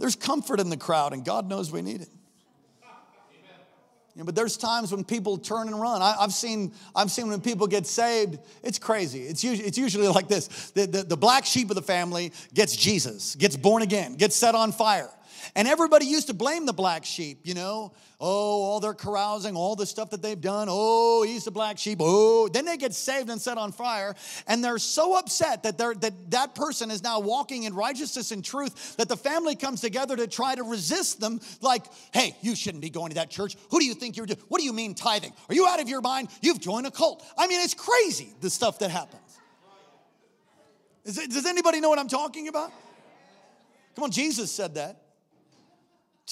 [0.00, 2.08] There's comfort in the crowd, and God knows we need it.
[4.14, 6.02] Yeah, but there's times when people turn and run.
[6.02, 9.22] I, have seen, I've seen when people get saved, it's crazy.
[9.22, 12.76] It's usually, it's usually like this the, the, the black sheep of the family gets
[12.76, 15.08] Jesus, gets born again, gets set on fire.
[15.54, 17.92] And everybody used to blame the black sheep, you know.
[18.18, 20.68] Oh, all their carousing, all the stuff that they've done.
[20.70, 21.98] Oh, he's the black sheep.
[22.00, 24.14] Oh, then they get saved and set on fire.
[24.46, 28.42] And they're so upset that, they're, that that person is now walking in righteousness and
[28.42, 31.40] truth that the family comes together to try to resist them.
[31.60, 31.84] Like,
[32.14, 33.56] hey, you shouldn't be going to that church.
[33.70, 34.40] Who do you think you're doing?
[34.48, 35.32] What do you mean tithing?
[35.50, 36.28] Are you out of your mind?
[36.40, 37.22] You've joined a cult.
[37.36, 39.20] I mean, it's crazy the stuff that happens.
[41.04, 42.72] It, does anybody know what I'm talking about?
[43.96, 45.01] Come on, Jesus said that.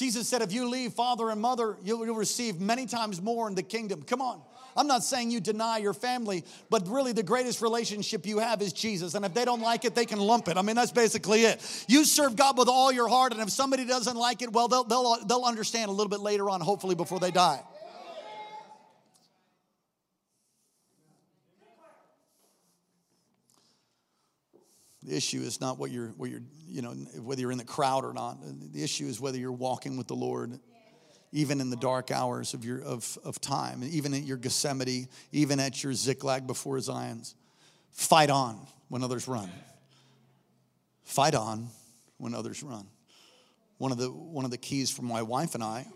[0.00, 3.62] Jesus said, if you leave father and mother, you'll, receive many times more in the
[3.62, 4.02] kingdom.
[4.02, 4.40] Come on.
[4.74, 8.72] I'm not saying you deny your family, but really the greatest relationship you have is
[8.72, 9.14] Jesus.
[9.14, 10.56] And if they don't like it, they can lump it.
[10.56, 11.84] I mean, that's basically it.
[11.86, 14.84] You serve God with all your heart, and if somebody doesn't like it, well, they'll,
[14.84, 17.60] they'll, they'll understand a little bit later on, hopefully, before they die.
[25.02, 28.04] The issue is not what you're, what you're, you know, whether you're in the crowd
[28.04, 28.38] or not.
[28.72, 30.58] The issue is whether you're walking with the Lord,
[31.32, 35.58] even in the dark hours of your of, of time, even at your Gethsemane, even
[35.58, 37.34] at your Ziklag before Zion's.
[37.92, 39.50] Fight on when others run.
[41.02, 41.68] Fight on
[42.18, 42.86] when others run.
[43.78, 45.86] One of the one of the keys for my wife and I.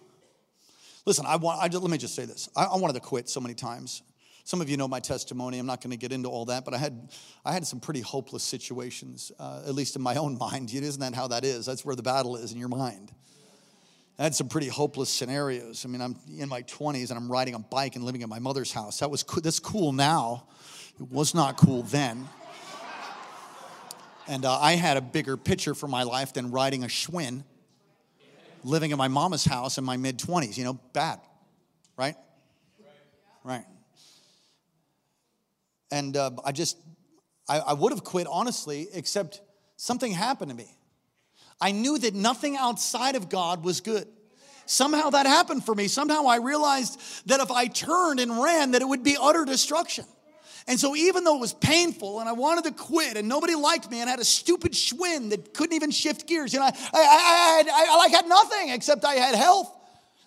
[1.05, 1.61] Listen, I want.
[1.61, 2.49] I, let me just say this.
[2.57, 4.03] I, I wanted to quit so many times.
[4.47, 5.59] Some of you know my testimony.
[5.59, 7.11] I'm not going to get into all that, but I had,
[7.47, 10.73] I had some pretty hopeless situations, uh, at least in my own mind.
[10.73, 11.65] Isn't that how that is?
[11.67, 13.11] That's where the battle is in your mind.
[14.19, 15.85] I had some pretty hopeless scenarios.
[15.85, 18.39] I mean, I'm in my 20s and I'm riding a bike and living at my
[18.39, 19.01] mother's house.
[19.01, 20.47] That was co- that's cool now.
[21.01, 22.29] It was not cool then.
[24.29, 27.45] And uh, I had a bigger picture for my life than riding a Schwinn,
[28.63, 30.57] living in my mama's house in my mid 20s.
[30.57, 31.21] You know, bad,
[31.97, 32.15] right?
[33.43, 33.65] Right.
[35.91, 36.77] And uh, I just,
[37.49, 39.41] I, I would have quit honestly, except
[39.77, 40.69] something happened to me.
[41.61, 44.09] I knew that nothing outside of God was good.
[44.67, 45.89] Somehow that happened for me.
[45.89, 50.05] Somehow I realized that if I turned and ran, that it would be utter destruction.
[50.67, 53.91] And so, even though it was painful and I wanted to quit and nobody liked
[53.91, 56.71] me and I had a stupid Schwinn that couldn't even shift gears, you know, I,
[56.71, 59.71] I, I, had, I, like had nothing except I had health.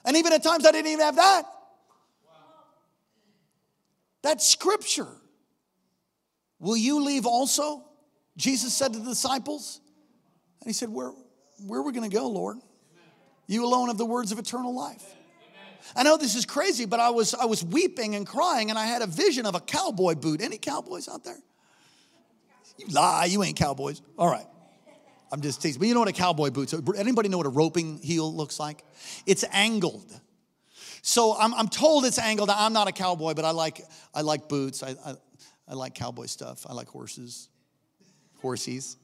[0.06, 1.44] And even at times I didn't even have that.
[4.22, 5.08] That's scripture.
[6.60, 7.84] Will you leave also?
[8.36, 9.82] Jesus said to the disciples.
[10.62, 11.12] And he said, Where,
[11.66, 12.58] where are we going to go, Lord?
[13.48, 15.04] You alone have the words of eternal life.
[15.96, 18.86] I know this is crazy, but I was, I was weeping and crying, and I
[18.86, 20.42] had a vision of a cowboy boot.
[20.42, 21.38] Any cowboys out there?
[22.78, 24.02] You lie, you ain't cowboys.
[24.18, 24.46] All right.
[25.32, 25.80] I'm just teasing.
[25.80, 26.82] But you know what a cowboy boot is?
[26.98, 28.84] Anybody know what a roping heel looks like?
[29.26, 30.12] It's angled.
[31.02, 32.50] So I'm, I'm told it's angled.
[32.50, 33.82] I'm not a cowboy, but I like,
[34.14, 34.84] I like boots.
[34.84, 35.16] I, I,
[35.68, 36.66] I like cowboy stuff.
[36.68, 37.50] I like horses,
[38.42, 38.96] horsies.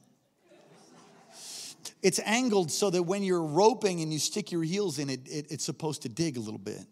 [2.02, 5.46] It's angled so that when you're roping and you stick your heels in it, it,
[5.50, 6.84] it's supposed to dig a little bit,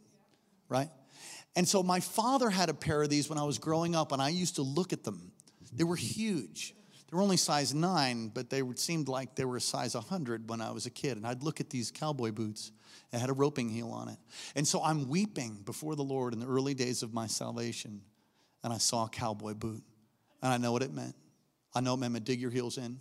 [0.68, 0.88] right?
[1.54, 4.22] And so my father had a pair of these when I was growing up, and
[4.22, 5.32] I used to look at them.
[5.72, 6.74] They were huge.
[7.11, 10.62] They were only size nine, but they seemed like they were a size 100 when
[10.62, 11.18] I was a kid.
[11.18, 12.72] And I'd look at these cowboy boots.
[13.11, 14.16] that had a roping heel on it.
[14.56, 18.00] And so I'm weeping before the Lord in the early days of my salvation.
[18.64, 19.83] And I saw a cowboy boot.
[20.42, 21.14] And I know what it meant.
[21.75, 23.01] I know it meant dig your heels in.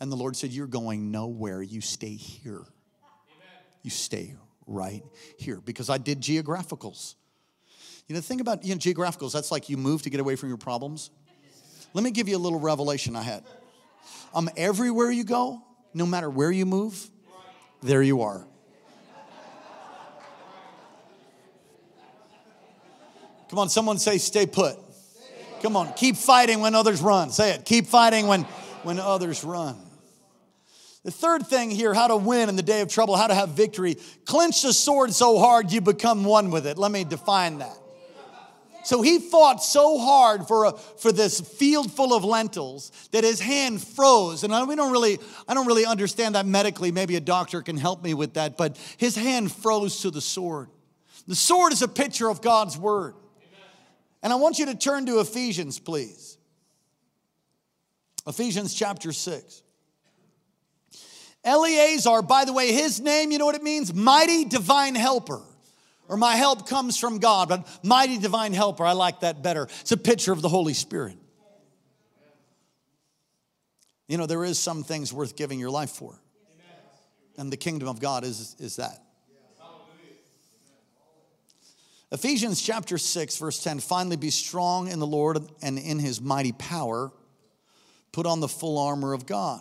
[0.00, 1.62] And the Lord said, You're going nowhere.
[1.62, 2.64] You stay here.
[3.82, 4.34] You stay
[4.66, 5.02] right
[5.38, 5.60] here.
[5.64, 7.14] Because I did geographicals.
[8.06, 10.36] You know, the thing about you know, geographicals, that's like you move to get away
[10.36, 11.10] from your problems.
[11.94, 13.44] Let me give you a little revelation I had.
[14.34, 15.62] Um, everywhere you go,
[15.94, 17.10] no matter where you move,
[17.82, 18.46] there you are.
[23.48, 24.76] Come on, someone say, stay put.
[25.62, 27.30] Come on, keep fighting when others run.
[27.30, 27.64] Say it.
[27.64, 28.42] Keep fighting when,
[28.82, 29.76] when others run.
[31.04, 33.50] The third thing here, how to win in the day of trouble, how to have
[33.50, 33.96] victory.
[34.26, 36.76] Clench the sword so hard you become one with it.
[36.76, 37.76] Let me define that.
[38.84, 43.38] So he fought so hard for, a, for this field full of lentils that his
[43.38, 44.44] hand froze.
[44.44, 46.90] And I, we don't really, I don't really understand that medically.
[46.90, 48.56] Maybe a doctor can help me with that.
[48.56, 50.68] But his hand froze to the sword.
[51.26, 53.14] The sword is a picture of God's word.
[54.22, 56.38] And I want you to turn to Ephesians, please.
[58.26, 59.62] Ephesians chapter 6.
[61.44, 63.94] Eleazar, by the way, his name, you know what it means?
[63.94, 65.40] Mighty divine helper
[66.08, 69.68] or my help comes from God, but mighty divine helper, I like that better.
[69.80, 71.16] It's a picture of the Holy Spirit.
[74.08, 76.18] You know, there is some things worth giving your life for.
[77.36, 79.02] And the kingdom of God is, is that.
[82.10, 86.52] Ephesians chapter 6, verse 10 finally be strong in the Lord and in his mighty
[86.52, 87.12] power.
[88.12, 89.60] Put on the full armor of God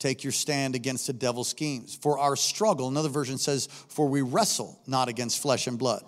[0.00, 1.94] Take your stand against the devil's schemes.
[1.94, 6.02] For our struggle, another version says, for we wrestle not against flesh and blood,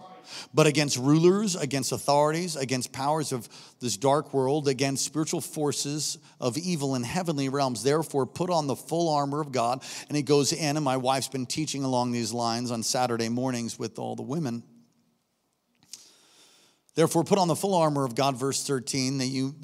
[0.55, 3.47] but against rulers, against authorities, against powers of
[3.81, 7.83] this dark world, against spiritual forces of evil in heavenly realms.
[7.83, 9.85] Therefore, put on the full armor of God.
[10.09, 13.79] And he goes in, and my wife's been teaching along these lines on Saturday mornings
[13.79, 14.62] with all the women.
[16.94, 19.55] Therefore, put on the full armor of God, verse 13, that you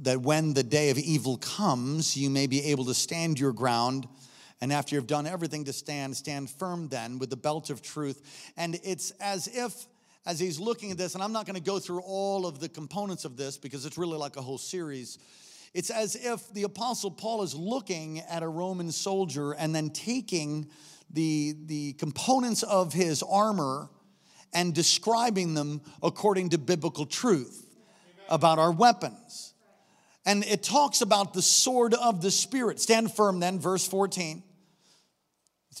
[0.00, 4.06] that when the day of evil comes, you may be able to stand your ground.
[4.60, 8.52] And after you've done everything to stand, stand firm then with the belt of truth.
[8.56, 9.86] And it's as if,
[10.26, 12.68] as he's looking at this, and I'm not going to go through all of the
[12.68, 15.18] components of this because it's really like a whole series.
[15.74, 20.68] It's as if the Apostle Paul is looking at a Roman soldier and then taking
[21.10, 23.90] the, the components of his armor
[24.52, 27.66] and describing them according to biblical truth
[28.28, 29.54] about our weapons.
[30.26, 32.80] And it talks about the sword of the Spirit.
[32.80, 34.42] Stand firm then, verse 14.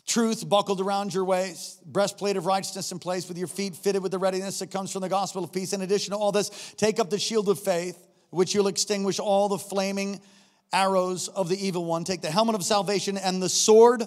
[0.06, 4.12] Truth buckled around your waist, breastplate of righteousness in place with your feet fitted with
[4.12, 5.72] the readiness that comes from the gospel of peace.
[5.72, 7.98] In addition to all this, take up the shield of faith,
[8.30, 10.20] which you'll extinguish all the flaming
[10.72, 12.04] arrows of the evil one.
[12.04, 14.04] Take the helmet of salvation and the sword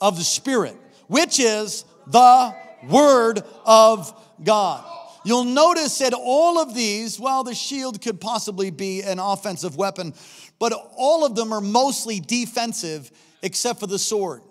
[0.00, 2.54] of the Spirit, which is the
[2.88, 4.84] word of God.
[5.24, 10.14] You'll notice that all of these, well, the shield could possibly be an offensive weapon,
[10.58, 13.10] but all of them are mostly defensive
[13.42, 14.42] except for the sword.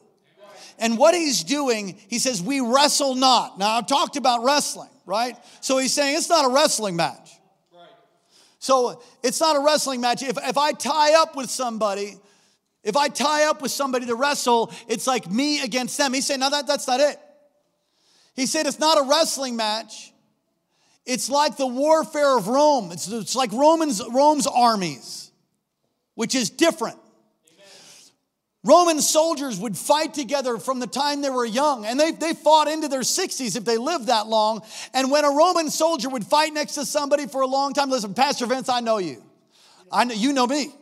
[0.79, 3.59] And what he's doing, he says, We wrestle not.
[3.59, 5.35] Now, I've talked about wrestling, right?
[5.59, 7.37] So he's saying it's not a wrestling match.
[8.57, 10.21] So it's not a wrestling match.
[10.21, 12.15] If, if I tie up with somebody,
[12.83, 16.13] if I tie up with somebody to wrestle, it's like me against them.
[16.13, 17.19] He's saying, No, that, that's not it.
[18.33, 20.13] He said it's not a wrestling match.
[21.05, 22.91] It's like the warfare of Rome.
[22.91, 25.31] It's, it's like Romans, Rome's armies,
[26.15, 26.97] which is different.
[28.63, 32.67] Roman soldiers would fight together from the time they were young, and they, they fought
[32.67, 34.61] into their 60s if they lived that long.
[34.93, 38.13] And when a Roman soldier would fight next to somebody for a long time, listen,
[38.13, 39.23] Pastor Vince, I know you.
[39.91, 40.75] I know, you know me.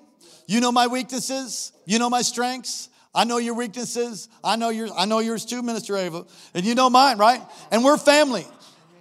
[0.45, 1.72] You know my weaknesses.
[1.86, 2.89] You know my strengths.
[3.14, 4.30] I know your weaknesses.
[4.43, 4.91] I know yours.
[4.95, 6.26] I know yours too, Minister Ava.
[6.53, 7.41] And you know mine, right?
[7.72, 8.45] And we're family.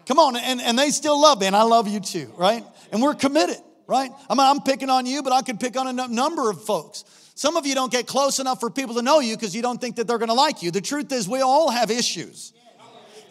[0.06, 2.64] Come on, and, and they still love me, and I love you too, right?
[2.90, 3.58] And we're committed.
[3.88, 4.12] right?
[4.30, 7.04] I mean, I'm picking on you, but I could pick on a number of folks.
[7.34, 9.80] Some of you don't get close enough for people to know you because you don't
[9.80, 10.70] think that they're going to like you.
[10.70, 12.52] The truth is, we all have issues.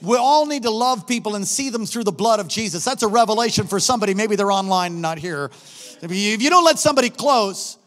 [0.01, 2.85] We all need to love people and see them through the blood of Jesus.
[2.85, 4.13] That's a revelation for somebody.
[4.13, 5.49] Maybe they're online and not here.
[6.01, 7.77] If you don't let somebody close,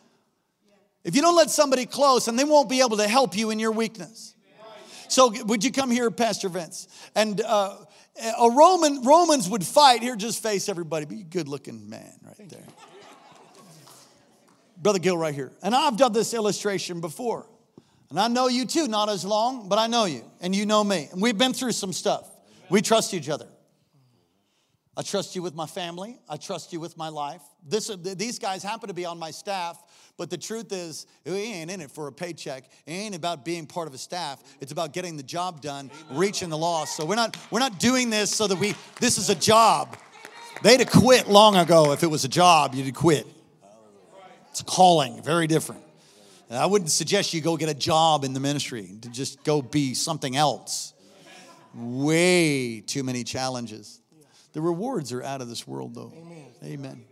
[1.04, 3.58] if you don't let somebody close, and they won't be able to help you in
[3.58, 4.34] your weakness.
[5.08, 6.86] So, would you come here, Pastor Vince?
[7.16, 7.76] And uh,
[8.38, 10.02] a Roman Romans would fight.
[10.02, 11.04] Here, just face everybody.
[11.06, 12.66] Be a good-looking man right there.
[14.76, 15.52] Brother Gil, right here.
[15.62, 17.46] And I've done this illustration before.
[18.08, 20.82] And I know you too, not as long, but I know you, and you know
[20.82, 21.08] me.
[21.12, 22.28] And we've been through some stuff.
[22.68, 23.46] We trust each other.
[24.96, 26.18] I trust you with my family.
[26.28, 27.42] I trust you with my life.
[27.66, 29.80] This, these guys happen to be on my staff,
[30.20, 32.64] but the truth is, we ain't in it for a paycheck.
[32.84, 34.42] It ain't about being part of a staff.
[34.60, 36.94] It's about getting the job done, reaching the lost.
[36.94, 39.96] So we're not, we're not doing this so that we, this is a job.
[40.62, 43.26] They'd have quit long ago if it was a job, you'd have quit.
[44.50, 45.82] It's a calling, very different.
[46.50, 49.62] And I wouldn't suggest you go get a job in the ministry, to just go
[49.62, 50.92] be something else.
[51.74, 54.02] Way too many challenges.
[54.52, 56.12] The rewards are out of this world, though.
[56.14, 56.46] Amen.
[56.62, 57.04] Amen.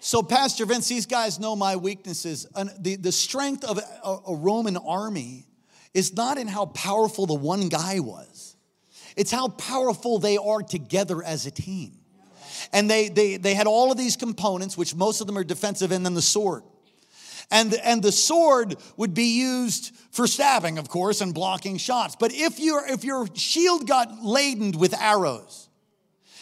[0.00, 2.46] So, Pastor Vince, these guys know my weaknesses.
[2.78, 5.46] The, the strength of a, a Roman army
[5.92, 8.56] is not in how powerful the one guy was,
[9.16, 11.94] it's how powerful they are together as a team.
[12.72, 15.92] And they, they, they had all of these components, which most of them are defensive,
[15.92, 16.64] and then the sword.
[17.50, 22.16] And, and the sword would be used for stabbing, of course, and blocking shots.
[22.18, 25.67] But if, your if your shield got laden with arrows,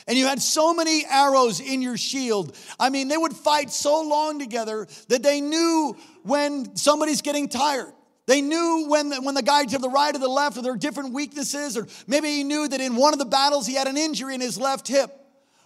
[0.07, 4.03] and you had so many arrows in your shield, I mean, they would fight so
[4.03, 7.93] long together that they knew when somebody's getting tired.
[8.27, 10.77] They knew when the, when the guy to the right or the left, or their
[10.77, 13.97] different weaknesses, or maybe he knew that in one of the battles he had an
[13.97, 15.11] injury in his left hip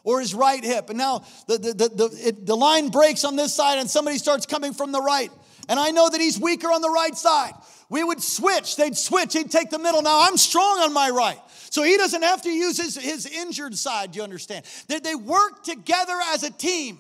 [0.05, 0.91] or his right hip.
[0.91, 4.19] And now the, the, the, the, it, the line breaks on this side and somebody
[4.19, 5.31] starts coming from the right.
[5.71, 7.55] And I know that he's weaker on the right side.
[7.89, 8.75] We would switch.
[8.75, 9.35] They'd switch.
[9.35, 10.03] He'd take the middle.
[10.03, 11.39] Now I'm strong on my right.
[11.71, 14.65] So he doesn't have to use his, his injured side, you understand?
[14.89, 16.99] They, they work together as a team.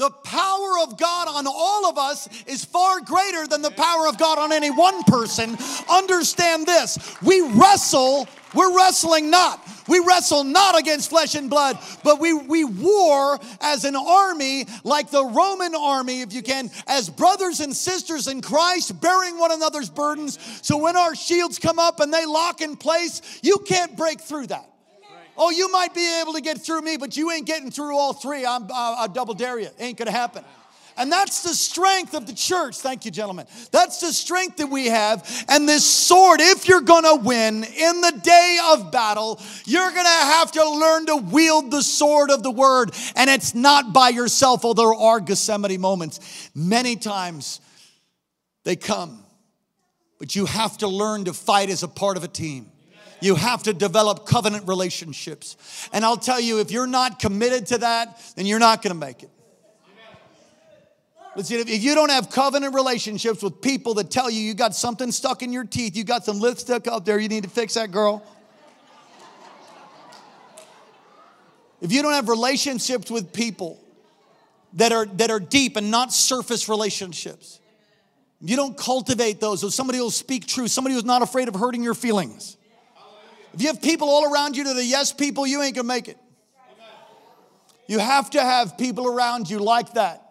[0.00, 4.16] The power of God on all of us is far greater than the power of
[4.16, 5.58] God on any one person.
[5.90, 6.96] Understand this.
[7.20, 9.62] We wrestle, we're wrestling not.
[9.88, 15.10] We wrestle not against flesh and blood, but we, we war as an army, like
[15.10, 19.90] the Roman army, if you can, as brothers and sisters in Christ, bearing one another's
[19.90, 20.38] burdens.
[20.62, 24.46] So when our shields come up and they lock in place, you can't break through
[24.46, 24.66] that.
[25.42, 28.12] Oh, you might be able to get through me, but you ain't getting through all
[28.12, 28.44] three.
[28.44, 29.70] I'm, uh, I double dare you.
[29.78, 30.44] Ain't gonna happen.
[30.98, 32.76] And that's the strength of the church.
[32.76, 33.46] Thank you, gentlemen.
[33.72, 35.46] That's the strength that we have.
[35.48, 40.52] And this sword, if you're gonna win in the day of battle, you're gonna have
[40.52, 42.90] to learn to wield the sword of the word.
[43.16, 46.50] And it's not by yourself, although there are Gethsemane moments.
[46.54, 47.62] Many times
[48.64, 49.24] they come,
[50.18, 52.70] but you have to learn to fight as a part of a team.
[53.20, 55.88] You have to develop covenant relationships.
[55.92, 58.98] And I'll tell you, if you're not committed to that, then you're not going to
[58.98, 59.30] make it.
[61.36, 65.12] Listen, if you don't have covenant relationships with people that tell you you got something
[65.12, 67.92] stuck in your teeth, you got some lipstick up there, you need to fix that,
[67.92, 68.24] girl.
[71.80, 73.80] If you don't have relationships with people
[74.74, 77.60] that are, that are deep and not surface relationships,
[78.40, 81.82] you don't cultivate those, so somebody will speak truth, somebody who's not afraid of hurting
[81.82, 82.56] your feelings.
[83.52, 86.08] If you have people all around you that are yes people, you ain't gonna make
[86.08, 86.16] it.
[87.86, 90.22] You have to have people around you like that,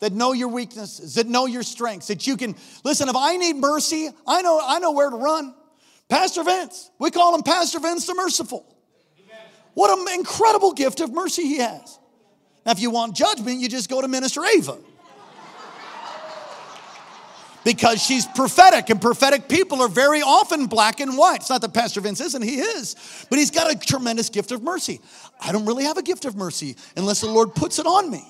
[0.00, 3.08] that know your weaknesses, that know your strengths, that you can listen.
[3.08, 5.54] If I need mercy, I know I know where to run.
[6.08, 8.66] Pastor Vince, we call him Pastor Vince the Merciful.
[9.74, 11.98] What an incredible gift of mercy he has.
[12.64, 14.78] Now, if you want judgment, you just go to Minister Ava
[17.64, 21.36] because she's prophetic, and prophetic people are very often black and white.
[21.36, 22.96] It's not that Pastor Vince isn't, he is,
[23.30, 25.00] but he's got a tremendous gift of mercy.
[25.40, 28.24] I don't really have a gift of mercy unless the Lord puts it on me,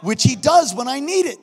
[0.00, 1.38] which he does when I need it.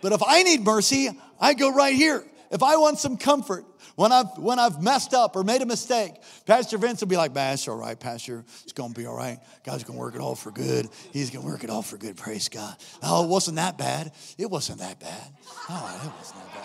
[0.00, 1.10] But if I need mercy,
[1.40, 2.24] I go right here.
[2.50, 3.64] If I want some comfort,
[3.96, 6.12] when I've when I've messed up or made a mistake,
[6.44, 8.44] Pastor Vince will be like, "Man, it's all right, Pastor.
[8.62, 9.40] It's gonna be all right.
[9.64, 10.88] God's gonna work it all for good.
[11.12, 12.16] He's gonna work it all for good.
[12.16, 12.76] Praise God.
[13.02, 14.12] Oh, it wasn't that bad.
[14.38, 15.32] It wasn't that bad.
[15.70, 16.64] Oh, it wasn't that bad.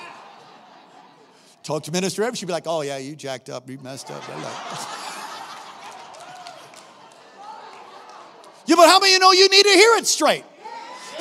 [1.63, 4.21] Talk to Minister Evans, she'd be like, "Oh yeah, you jacked up, you messed up."
[8.65, 10.43] yeah, but how many you know you need to hear it straight?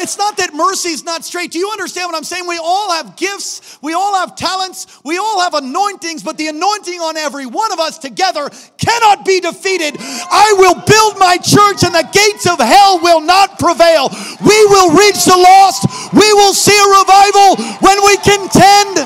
[0.00, 1.52] It's not that mercy is not straight.
[1.52, 2.46] Do you understand what I'm saying?
[2.48, 6.98] We all have gifts, we all have talents, we all have anointings, but the anointing
[7.00, 8.48] on every one of us together
[8.78, 9.96] cannot be defeated.
[10.00, 14.08] I will build my church and the gates of hell will not prevail.
[14.40, 15.84] We will reach the lost.
[16.14, 19.04] We will see a revival when we contend.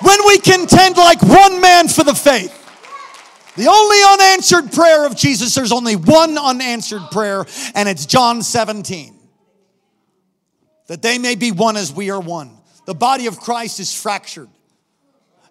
[0.00, 2.67] When we contend like one man for the faith.
[3.58, 7.44] The only unanswered prayer of Jesus, there's only one unanswered prayer,
[7.74, 9.18] and it's John 17.
[10.86, 12.56] That they may be one as we are one.
[12.86, 14.48] The body of Christ is fractured.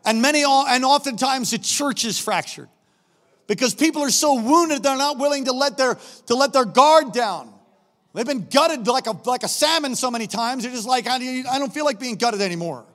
[0.05, 2.69] And many, and oftentimes the church is fractured
[3.45, 5.97] because people are so wounded they're not willing to let their
[6.27, 7.53] to let their guard down.
[8.13, 10.63] They've been gutted like a like a salmon so many times.
[10.63, 11.19] They're just like I
[11.59, 12.85] don't feel like being gutted anymore.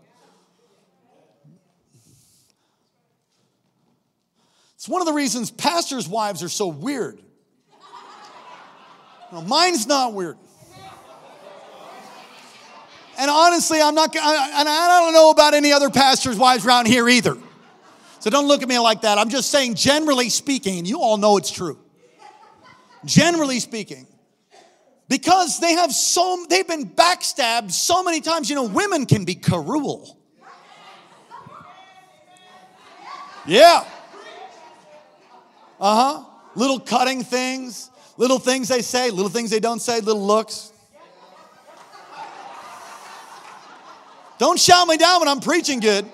[4.83, 7.23] It's one of the reasons pastors' wives are so weird.
[9.47, 10.37] mine's not weird.
[13.17, 17.09] And honestly, I'm not, and I don't know about any other pastors' wives around here
[17.09, 17.39] either.
[18.19, 19.19] So don't look at me like that.
[19.19, 21.79] I'm just saying, generally speaking, and you all know it's true.
[23.05, 24.09] Generally speaking,
[25.09, 28.51] because they have so, they've been backstabbed so many times.
[28.51, 30.19] You know, women can be cruel.
[33.47, 33.85] Yeah.
[35.83, 36.25] Uh huh.
[36.55, 40.71] Little cutting things, little things they say, little things they don't say, little looks.
[44.39, 46.07] Don't shout me down when I'm preaching good.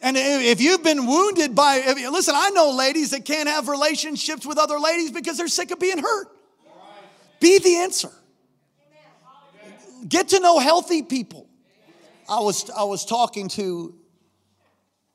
[0.00, 4.56] And if you've been wounded by, listen, I know ladies that can't have relationships with
[4.56, 6.28] other ladies because they're sick of being hurt.
[7.40, 8.10] Be the answer.
[10.08, 11.48] Get to know healthy people.
[12.28, 13.97] I was, I was talking to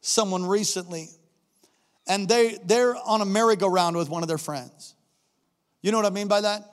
[0.04, 1.08] someone recently,
[2.08, 4.96] and they, they're on a merry-go-round with one of their friends.
[5.82, 6.70] You know what I mean by that?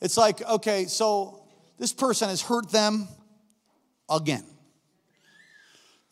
[0.00, 1.44] It's like, okay, so
[1.78, 3.06] this person has hurt them
[4.10, 4.44] again.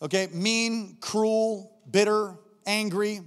[0.00, 2.36] Okay, mean, cruel, bitter,
[2.66, 3.20] angry,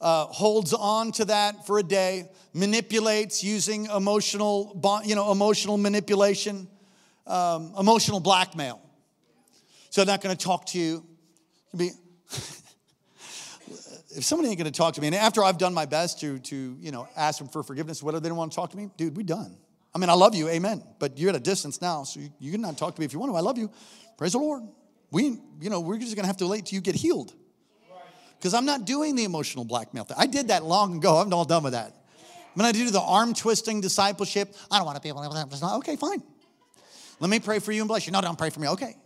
[0.00, 6.68] uh, holds on to that for a day, manipulates using emotional, you know, emotional manipulation,
[7.26, 8.80] um, emotional blackmail.
[9.90, 11.04] So I'm not going to talk to you.
[11.76, 11.90] Be,
[14.16, 16.38] if somebody ain't going to talk to me, and after I've done my best to,
[16.38, 18.88] to you know, ask them for forgiveness, whether they don't want to talk to me,
[18.96, 19.56] dude, we done.
[19.94, 20.82] I mean, I love you, amen.
[20.98, 23.12] But you're at a distance now, so you, you can not talk to me if
[23.12, 23.36] you want to.
[23.36, 23.70] I love you.
[24.18, 24.62] Praise the Lord.
[25.10, 27.32] We, you know, we're just gonna have to wait till you get healed.
[28.38, 30.16] Because I'm not doing the emotional blackmail thing.
[30.20, 31.16] I did that long ago.
[31.16, 31.94] I'm all done with that.
[32.54, 35.74] When I do the arm twisting discipleship, I don't want to be able to.
[35.76, 36.22] Okay, fine.
[37.18, 38.12] Let me pray for you and bless you.
[38.12, 38.68] No, don't pray for me.
[38.68, 38.96] Okay.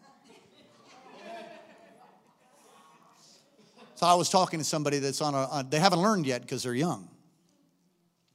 [4.01, 6.63] So I was talking to somebody that's on a, on, they haven't learned yet because
[6.63, 7.07] they're young.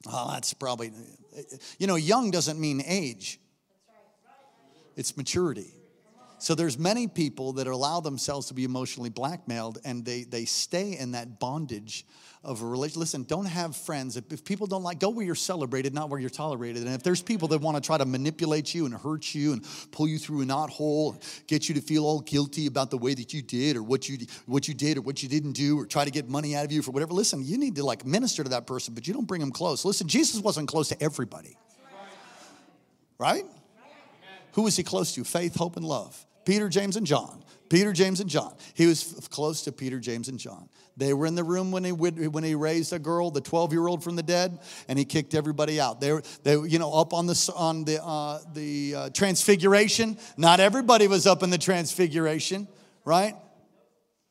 [0.07, 0.91] Oh, that's probably,
[1.79, 3.39] you know, young doesn't mean age,
[4.95, 5.73] it's maturity.
[6.45, 10.95] So there's many people that allow themselves to be emotionally blackmailed and they, they stay
[10.95, 12.05] in that bondage
[12.43, 12.99] of a relation.
[12.99, 14.15] Listen, don't have friends.
[14.15, 16.83] If, if, people don't like, go where you're celebrated, not where you're tolerated.
[16.83, 19.65] And if there's people that want to try to manipulate you and hurt you and
[19.89, 23.15] pull you through a knot hole, get you to feel all guilty about the way
[23.15, 25.87] that you did or what you what you did or what you didn't do or
[25.87, 27.11] try to get money out of you for whatever.
[27.13, 29.83] Listen, you need to like minister to that person, but you don't bring them close.
[29.83, 31.57] Listen, Jesus wasn't close to everybody.
[33.17, 33.45] Right?
[34.51, 35.23] Who was he close to?
[35.23, 36.23] Faith, hope, and love.
[36.45, 37.43] Peter, James, and John.
[37.69, 38.53] Peter, James, and John.
[38.75, 40.69] He was close to Peter, James, and John.
[40.97, 43.87] They were in the room when he, when he raised a girl, the 12 year
[43.87, 45.99] old from the dead, and he kicked everybody out.
[45.99, 50.17] They were, they, you know, up on the, on the, uh, the uh, transfiguration.
[50.37, 52.67] Not everybody was up in the transfiguration,
[53.03, 53.35] right?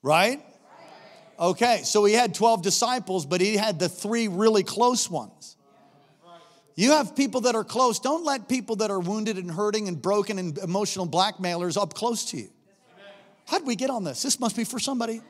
[0.02, 0.40] Right?
[1.38, 5.56] Okay, so he had 12 disciples, but he had the three really close ones.
[6.76, 8.00] You have people that are close.
[8.00, 12.24] Don't let people that are wounded and hurting and broken and emotional blackmailers up close
[12.30, 12.50] to you.
[13.46, 14.22] How did we get on this?
[14.22, 15.20] This must be for somebody.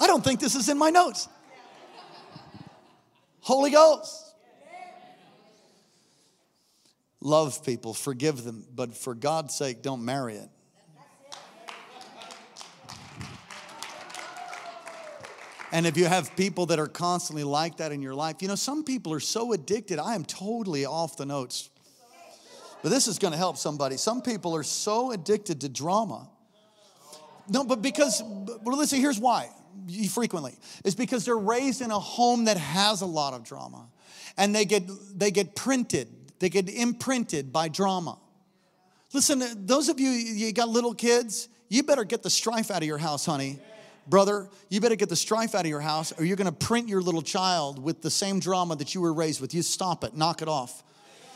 [0.00, 1.28] I don't think this is in my notes.
[3.40, 4.34] Holy Ghost.
[7.20, 10.48] Love people, forgive them, but for God's sake, don't marry it.
[15.72, 18.54] And if you have people that are constantly like that in your life, you know,
[18.54, 19.98] some people are so addicted.
[19.98, 21.70] I am totally off the notes.
[22.82, 23.96] But this is going to help somebody.
[23.96, 26.28] Some people are so addicted to drama.
[27.48, 29.48] No, but because, well, listen, here's why
[30.10, 30.54] frequently
[30.84, 33.88] is because they're raised in a home that has a lot of drama
[34.36, 34.82] and they get
[35.18, 36.08] they get printed
[36.38, 38.18] they get imprinted by drama
[39.12, 42.86] listen those of you you got little kids you better get the strife out of
[42.86, 43.58] your house honey
[44.06, 46.88] brother, you better get the strife out of your house or you're going to print
[46.88, 49.54] your little child with the same drama that you were raised with.
[49.54, 50.82] You stop it, knock it off.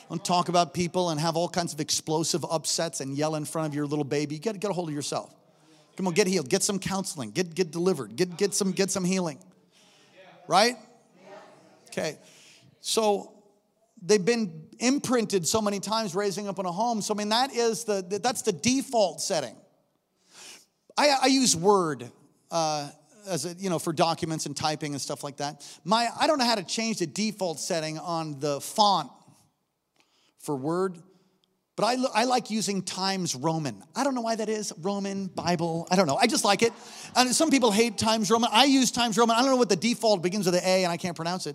[0.08, 3.68] Don't talk about people and have all kinds of explosive upsets and yell in front
[3.68, 4.36] of your little baby.
[4.36, 5.34] you Get, get a hold of yourself.
[5.96, 6.48] Come on, get healed.
[6.48, 7.30] Get some counseling.
[7.30, 8.14] Get, get delivered.
[8.14, 9.38] Get, get, some, get some healing.
[10.46, 10.76] Right?
[11.88, 12.18] Okay.
[12.80, 13.32] So
[14.02, 17.00] they've been imprinted so many times raising up in a home.
[17.00, 19.56] So I mean that is the that's the default setting.
[20.96, 22.10] I, I use Word
[22.50, 22.88] uh,
[23.28, 25.66] as a, you know for documents and typing and stuff like that.
[25.84, 29.10] My I don't know how to change the default setting on the font
[30.38, 30.98] for Word.
[31.76, 33.82] But I, I like using Times Roman.
[33.94, 34.72] I don't know why that is.
[34.80, 36.16] Roman, Bible, I don't know.
[36.16, 36.72] I just like it.
[37.14, 38.48] And some people hate Times Roman.
[38.50, 39.36] I use Times Roman.
[39.36, 41.54] I don't know what the default begins with an A and I can't pronounce it.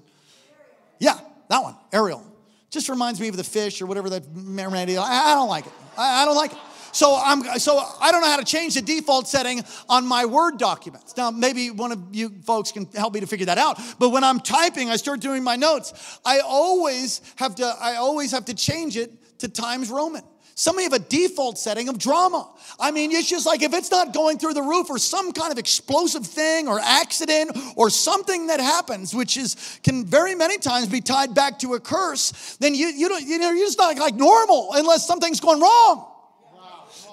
[0.99, 1.19] Yeah,
[1.49, 2.23] that one, Arial.
[2.69, 4.95] Just reminds me of the fish or whatever that marinade.
[4.95, 5.73] I, I don't like it.
[5.97, 6.59] I, I don't like it.
[6.91, 10.57] So I'm so I don't know how to change the default setting on my Word
[10.57, 11.15] documents.
[11.17, 13.79] Now maybe one of you folks can help me to figure that out.
[13.99, 16.19] But when I'm typing, I start doing my notes.
[16.25, 20.23] I always have to I always have to change it to Times Roman.
[20.61, 22.47] Some have a default setting of drama.
[22.79, 25.51] I mean, it's just like if it's not going through the roof or some kind
[25.51, 30.87] of explosive thing or accident or something that happens, which is can very many times
[30.87, 33.97] be tied back to a curse, then you you don't you know you're just not
[33.97, 36.10] like normal unless something's going wrong.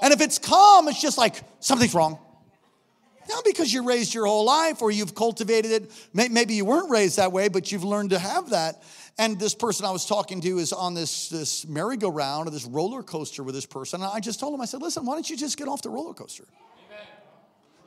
[0.03, 2.19] And if it's calm, it's just like something's wrong.
[3.29, 5.93] Not because you raised your whole life or you've cultivated it.
[6.15, 8.83] Maybe you weren't raised that way, but you've learned to have that.
[9.19, 13.03] And this person I was talking to is on this, this merry-go-round or this roller
[13.03, 14.01] coaster with this person.
[14.01, 15.91] And I just told him, I said, listen, why don't you just get off the
[15.91, 16.45] roller coaster?
[16.87, 17.07] Amen.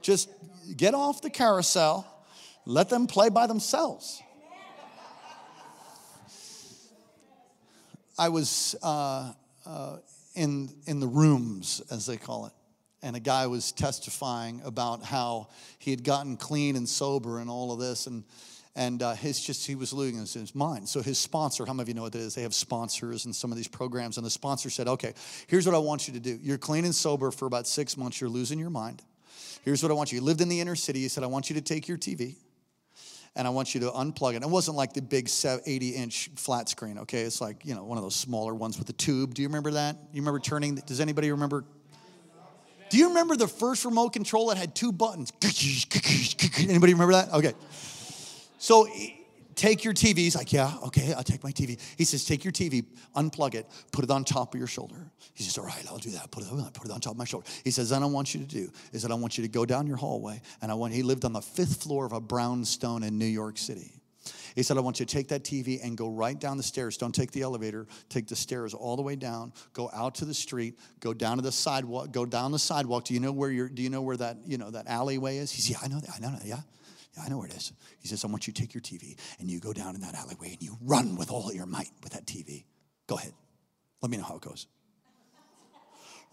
[0.01, 0.29] Just
[0.75, 2.05] get off the carousel,
[2.65, 4.21] let them play by themselves.
[8.19, 9.33] I was uh,
[9.65, 9.97] uh,
[10.41, 12.51] in, in the rooms, as they call it.
[13.03, 17.71] And a guy was testifying about how he had gotten clean and sober and all
[17.71, 18.07] of this.
[18.07, 18.23] And,
[18.75, 20.89] and uh, his just, he was losing his, his mind.
[20.89, 22.33] So his sponsor, how many of you know what that is?
[22.33, 24.17] They have sponsors in some of these programs.
[24.17, 25.13] And the sponsor said, okay,
[25.45, 26.39] here's what I want you to do.
[26.41, 28.19] You're clean and sober for about six months.
[28.19, 29.03] You're losing your mind.
[29.63, 30.17] Here's what I want you.
[30.17, 31.01] You lived in the inner city.
[31.01, 32.35] He said, I want you to take your TV
[33.35, 34.43] and I want you to unplug it.
[34.43, 37.21] It wasn't like the big 80 inch flat screen, okay?
[37.21, 39.33] It's like, you know, one of those smaller ones with the tube.
[39.33, 39.95] Do you remember that?
[40.11, 40.75] You remember turning?
[40.75, 41.63] Does anybody remember?
[42.89, 45.31] Do you remember the first remote control that had two buttons?
[46.57, 47.31] Anybody remember that?
[47.31, 47.53] Okay.
[48.57, 48.87] So
[49.55, 50.17] take your TV.
[50.17, 51.79] He's like, yeah, okay, I'll take my TV.
[51.97, 52.85] He says, take your TV,
[53.15, 55.11] unplug it, put it on top of your shoulder.
[55.33, 56.31] He says, all right, I'll do that.
[56.31, 57.47] Put it, put it on top of my shoulder.
[57.63, 59.65] He says, then I want you to do is that I want you to go
[59.65, 60.41] down your hallway.
[60.61, 63.57] And I want, he lived on the fifth floor of a brownstone in New York
[63.57, 64.01] City.
[64.55, 66.97] He said, I want you to take that TV and go right down the stairs.
[66.97, 67.87] Don't take the elevator.
[68.09, 69.53] Take the stairs all the way down.
[69.73, 70.77] Go out to the street.
[70.99, 72.11] Go down to the sidewalk.
[72.11, 73.05] Go down the sidewalk.
[73.05, 75.51] Do you know where you're, do you know where that, you know, that alleyway is?
[75.51, 76.09] He said, yeah, I know that.
[76.15, 76.45] I know that.
[76.45, 76.59] Yeah.
[77.15, 77.73] Yeah, I know where it is.
[77.99, 80.15] He says, I want you to take your TV and you go down in that
[80.15, 82.65] alleyway and you run with all your might with that TV.
[83.07, 83.33] Go ahead.
[84.01, 84.67] Let me know how it goes.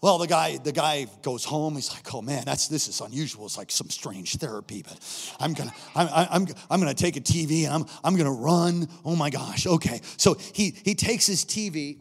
[0.01, 1.75] Well, the guy, the guy goes home.
[1.75, 3.45] He's like, "Oh man, that's this is unusual.
[3.45, 4.97] It's like some strange therapy, but
[5.41, 8.87] I'm gonna, I'm, I'm, I'm gonna take a TV and I'm, I'm gonna run.
[9.03, 11.97] Oh my gosh, okay." So he he takes his TV.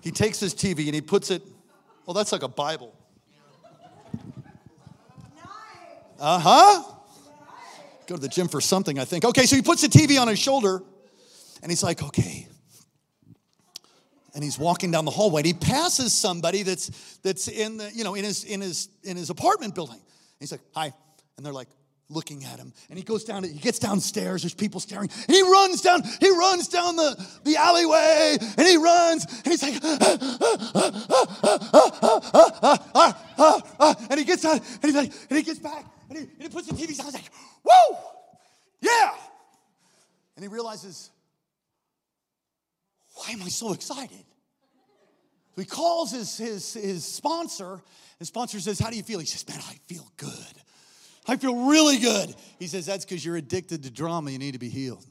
[0.00, 1.42] He takes his TV and he puts it.
[2.06, 2.94] Well, that's like a Bible.
[6.22, 6.82] Uh huh.
[8.06, 9.24] Go to the gym for something, I think.
[9.24, 10.80] Okay, so he puts the TV on his shoulder
[11.62, 12.46] and he's like, okay.
[14.32, 18.04] And he's walking down the hallway and he passes somebody that's that's in the, you
[18.04, 19.96] know, in his in his in his apartment building.
[19.96, 20.92] And he's like, hi.
[21.36, 21.68] And they're like,
[22.08, 22.72] looking at him.
[22.88, 25.10] And he goes down, he gets downstairs, there's people staring.
[25.26, 29.82] He runs down, he runs down the, the alleyway, and he runs, and he's like,
[34.10, 36.48] and he gets out, and he's like, and he gets back, and he, and he
[36.50, 37.30] puts the TV on, he's like,
[37.64, 37.98] whoa,
[38.82, 39.12] yeah.
[40.36, 41.10] And he realizes,
[43.14, 44.24] why am I so excited?
[45.54, 47.80] So he calls his, his, his sponsor.
[48.18, 49.18] His sponsor says, How do you feel?
[49.18, 50.32] He says, Man, I feel good.
[51.26, 52.34] I feel really good.
[52.58, 54.30] He says, That's because you're addicted to drama.
[54.30, 55.04] You need to be healed.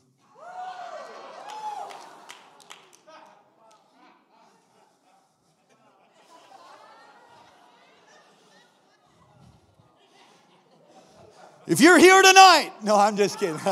[11.72, 13.56] If you're here tonight, no, I'm just kidding.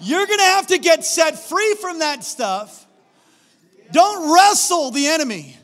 [0.00, 2.84] you're going to have to get set free from that stuff.
[3.92, 5.56] Don't wrestle the enemy.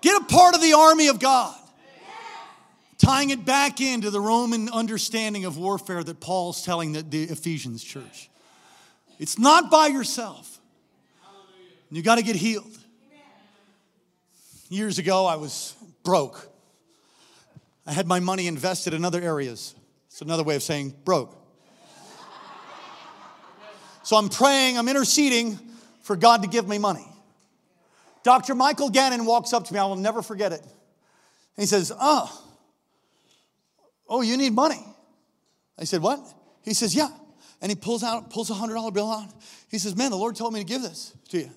[0.00, 1.54] Get a part of the army of God.
[2.96, 7.84] Tying it back into the Roman understanding of warfare that Paul's telling the, the Ephesians
[7.84, 8.30] church.
[9.18, 10.58] It's not by yourself.
[11.90, 12.77] You got to get healed.
[14.68, 16.48] Years ago, I was broke.
[17.86, 19.74] I had my money invested in other areas.
[20.08, 21.34] It's another way of saying broke.
[24.08, 25.58] So I'm praying, I'm interceding
[26.00, 27.06] for God to give me money.
[28.22, 28.54] Dr.
[28.54, 30.62] Michael Gannon walks up to me, I will never forget it.
[31.56, 32.48] he says, Oh,
[34.08, 34.82] oh, you need money.
[35.78, 36.20] I said, What?
[36.62, 37.10] He says, Yeah.
[37.60, 39.28] And he pulls out, pulls a hundred dollar bill out.
[39.70, 41.50] He says, Man, the Lord told me to give this to you.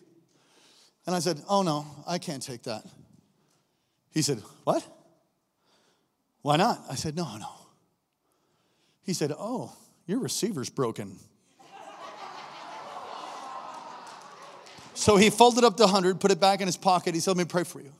[1.05, 2.83] And I said, Oh no, I can't take that.
[4.11, 4.85] He said, What?
[6.41, 6.81] Why not?
[6.89, 7.49] I said, No, no.
[9.03, 9.73] He said, Oh,
[10.05, 11.17] your receiver's broken.
[14.93, 17.13] so he folded up the hundred, put it back in his pocket.
[17.13, 17.91] He said, Let me pray for you.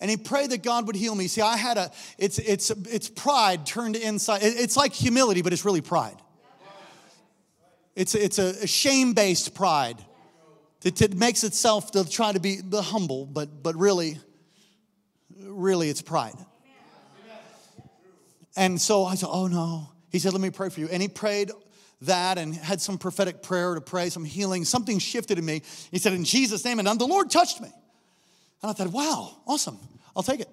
[0.00, 1.26] And he prayed that God would heal me.
[1.26, 4.42] See, I had a, it's, it's, it's pride turned inside.
[4.42, 6.16] It's like humility, but it's really pride.
[7.96, 9.96] It's, it's a, shame based pride
[10.82, 14.18] that, that makes itself to try to be humble, but, but really,
[15.58, 16.36] really it's pride.
[18.56, 19.88] And so I said, Oh no.
[20.10, 20.88] He said, Let me pray for you.
[20.90, 21.50] And he prayed
[22.02, 24.64] that and had some prophetic prayer to pray, some healing.
[24.64, 25.62] Something shifted in me.
[25.90, 27.68] He said, In Jesus' name, and the Lord touched me.
[28.62, 29.78] And I thought, Wow, awesome.
[30.16, 30.48] I'll take it.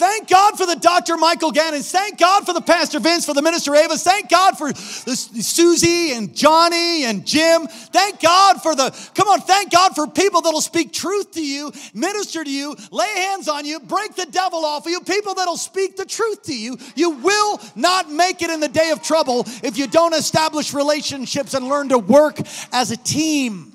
[0.00, 1.18] Thank God for the Dr.
[1.18, 1.82] Michael Gannon.
[1.82, 3.98] Thank God for the Pastor Vince, for the Minister Ava.
[3.98, 7.66] Thank God for Susie and Johnny and Jim.
[7.66, 11.70] Thank God for the, come on, thank God for people that'll speak truth to you,
[11.92, 15.58] minister to you, lay hands on you, break the devil off of you, people that'll
[15.58, 16.78] speak the truth to you.
[16.96, 21.52] You will not make it in the day of trouble if you don't establish relationships
[21.52, 22.40] and learn to work
[22.72, 23.70] as a team.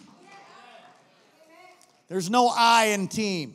[2.08, 3.55] There's no I in team.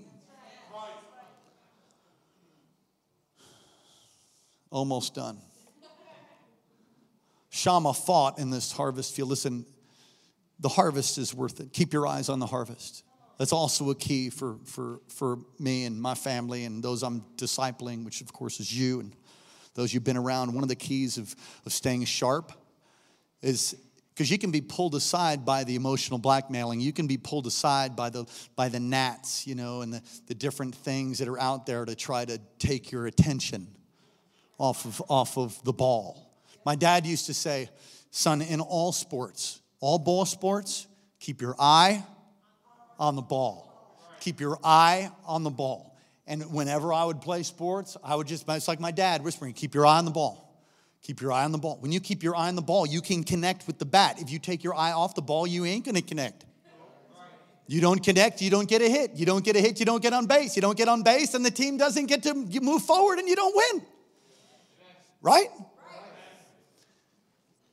[4.70, 5.38] Almost done.
[7.50, 9.28] Shammah fought in this harvest field.
[9.28, 9.66] Listen,
[10.60, 11.72] the harvest is worth it.
[11.72, 13.02] Keep your eyes on the harvest.
[13.38, 18.04] That's also a key for, for, for me and my family and those I'm discipling,
[18.04, 19.16] which of course is you and
[19.74, 20.54] those you've been around.
[20.54, 22.52] One of the keys of, of staying sharp
[23.42, 23.74] is
[24.14, 26.80] because you can be pulled aside by the emotional blackmailing.
[26.80, 30.34] You can be pulled aside by the, by the gnats, you know, and the, the
[30.34, 33.66] different things that are out there to try to take your attention
[34.60, 36.30] off of, off of the ball.
[36.66, 37.70] My dad used to say,
[38.10, 40.86] son, in all sports, all ball sports,
[41.18, 42.04] keep your eye
[42.98, 43.66] on the ball.
[44.20, 45.96] Keep your eye on the ball.
[46.26, 49.74] And whenever I would play sports, I would just, it's like my dad whispering, keep
[49.74, 50.46] your eye on the ball.
[51.02, 51.78] Keep your eye on the ball.
[51.80, 54.20] When you keep your eye on the ball, you can connect with the bat.
[54.20, 56.44] If you take your eye off the ball, you ain't gonna connect.
[57.66, 59.12] You don't connect, you don't get a hit.
[59.14, 60.54] You don't get a hit, you don't get on base.
[60.54, 63.36] You don't get on base, and the team doesn't get to move forward and you
[63.36, 63.86] don't win.
[65.22, 65.48] Right?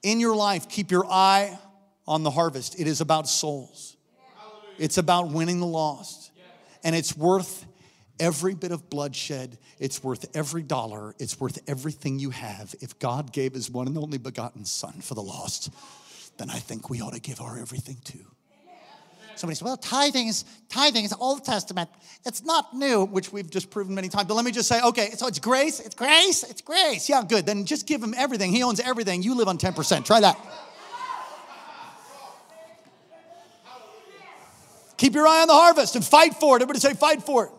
[0.03, 1.57] In your life, keep your eye
[2.07, 2.79] on the harvest.
[2.79, 3.97] It is about souls,
[4.77, 6.31] it's about winning the lost.
[6.83, 7.65] And it's worth
[8.19, 9.57] every bit of bloodshed.
[9.79, 11.15] It's worth every dollar.
[11.19, 12.73] It's worth everything you have.
[12.81, 15.71] If God gave his one and only begotten Son for the lost,
[16.37, 18.25] then I think we ought to give our everything too.
[19.37, 21.89] Somebody says, well, tithing is, tithing is Old Testament.
[22.25, 24.27] It's not new, which we've just proven many times.
[24.27, 27.07] But let me just say, okay, so it's grace, it's grace, it's grace.
[27.09, 27.45] Yeah, good.
[27.45, 28.51] Then just give him everything.
[28.51, 29.21] He owns everything.
[29.23, 30.05] You live on 10%.
[30.05, 30.39] Try that.
[34.97, 36.63] Keep your eye on the harvest and fight for it.
[36.63, 37.51] Everybody say, fight for it.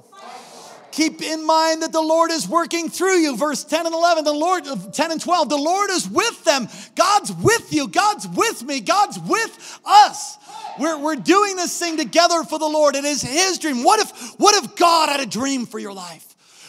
[0.91, 3.36] Keep in mind that the Lord is working through you.
[3.36, 6.68] Verse 10 and 11, the Lord, 10 and 12, the Lord is with them.
[6.95, 7.89] God's with you.
[7.89, 8.80] God's with me.
[8.80, 10.39] God's with us.
[10.78, 12.95] We're, we're doing this thing together for the Lord.
[12.95, 13.84] It is His dream.
[13.84, 16.27] What if, what if God had a dream for your life?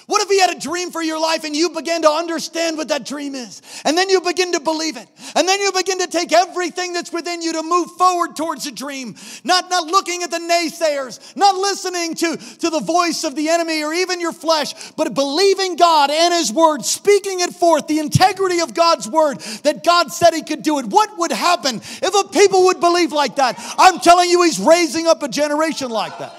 [0.10, 2.88] What if he had a dream for your life and you began to understand what
[2.88, 3.62] that dream is?
[3.86, 5.07] And then you begin to believe it.
[5.36, 8.72] And then you begin to take everything that's within you to move forward towards the
[8.72, 9.14] dream.
[9.43, 13.84] Not, not looking at the naysayers, not listening to, to the voice of the enemy
[13.84, 18.62] or even your flesh, but believing God and his word, speaking it forth, the integrity
[18.62, 20.88] of God's word that God said he could do it.
[20.88, 23.64] What would happen if a people would believe like that?
[23.78, 26.36] I'm telling you, he's raising up a generation like that.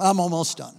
[0.00, 0.76] I'm almost done.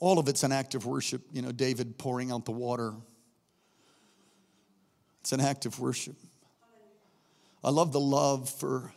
[0.00, 1.22] All of it's an act of worship.
[1.32, 2.92] You know, David pouring out the water.
[5.20, 6.16] It's an act of worship.
[7.62, 8.92] I love the love for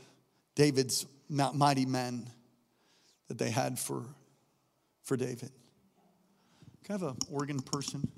[0.56, 2.30] David's mighty men
[3.30, 4.04] that they had for,
[5.04, 5.52] for David.
[6.84, 8.10] Can I have an organ person?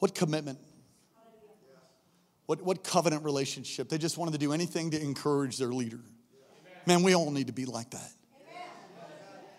[0.00, 0.58] What commitment?
[2.46, 3.88] What, what covenant relationship?
[3.88, 6.00] They just wanted to do anything to encourage their leader.
[6.84, 8.10] Man, we all need to be like that.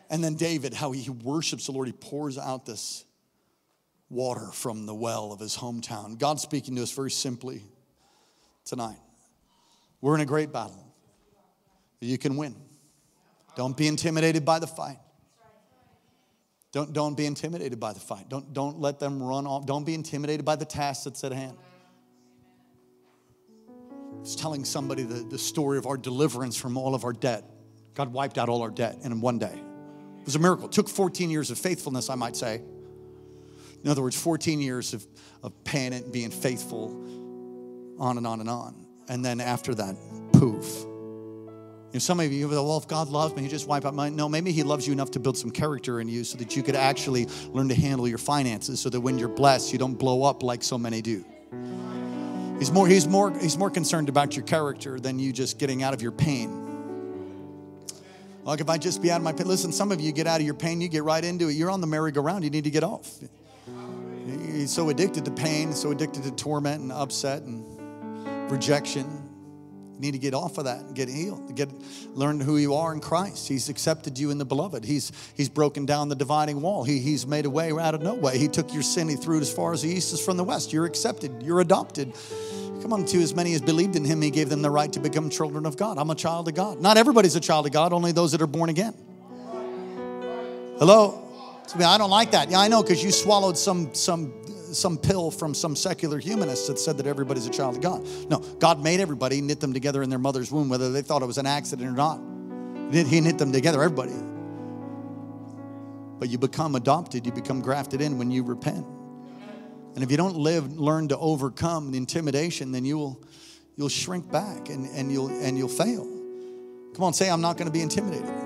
[0.10, 3.06] And then David, how he worships the Lord, he pours out this
[4.10, 6.18] water from the well of his hometown.
[6.18, 7.64] God speaking to us very simply
[8.66, 8.98] tonight.
[10.02, 10.94] We're in a great battle.
[12.02, 12.56] You can win.
[13.56, 14.98] Don't be intimidated by the fight.
[16.72, 18.30] Don't, don't be intimidated by the fight.
[18.30, 19.66] Don't, don't let them run off.
[19.66, 21.58] Don't be intimidated by the task that's at hand.
[24.24, 27.44] I telling somebody the, the story of our deliverance from all of our debt.
[27.94, 29.60] God wiped out all our debt in one day.
[30.20, 30.68] It was a miracle.
[30.68, 32.62] It took 14 years of faithfulness, I might say.
[33.84, 35.06] In other words, 14 years of,
[35.44, 36.90] of paying it and being faithful,
[38.00, 38.86] on and on and on.
[39.10, 39.96] And then after that,
[40.34, 40.86] poof.
[41.92, 44.08] You know, some of you, well, if God loves me, He just wipe out my.
[44.08, 46.64] No, maybe He loves you enough to build some character in you so that you
[46.64, 50.24] could actually learn to handle your finances so that when you're blessed, you don't blow
[50.24, 51.26] up like so many do.
[52.60, 55.94] He's more, he's more, he's more concerned about your character than you just getting out
[55.94, 56.60] of your pain.
[58.46, 60.40] Like if I just be out of my pain, listen, some of you get out
[60.40, 61.54] of your pain, you get right into it.
[61.54, 63.20] You're on the merry-go-round, you need to get off.
[64.28, 67.66] You're so addicted to pain, so addicted to torment and upset and
[68.50, 69.21] rejection
[70.02, 71.70] need to get off of that and get healed, get
[72.14, 73.48] learn who you are in Christ.
[73.48, 74.84] He's accepted you in the beloved.
[74.84, 76.84] He's he's broken down the dividing wall.
[76.84, 78.38] He, he's made a way out of no way.
[78.38, 80.44] He took your sin, he threw it as far as the east is from the
[80.44, 80.74] west.
[80.74, 82.14] You're accepted, you're adopted.
[82.82, 85.00] Come on, to as many as believed in him, he gave them the right to
[85.00, 86.00] become children of God.
[86.00, 86.82] I'm a child of God.
[86.82, 88.96] Not everybody's a child of God, only those that are born again.
[90.80, 91.28] Hello?
[91.80, 92.50] I don't like that.
[92.50, 94.34] Yeah, I know, because you swallowed some some
[94.74, 98.08] some pill from some secular humanist that said that everybody's a child of God.
[98.30, 101.28] No, God made everybody, knit them together in their mother's womb, whether they thought it
[101.28, 102.20] was an accident or not.
[102.92, 104.14] He knit them together, everybody.
[106.20, 108.86] But you become adopted, you become grafted in when you repent.
[109.96, 113.22] And if you don't live, learn to overcome the intimidation, then you will
[113.76, 116.06] you'll shrink back and, and you'll and you'll fail.
[116.94, 118.41] Come on, say I'm not going to be intimidated.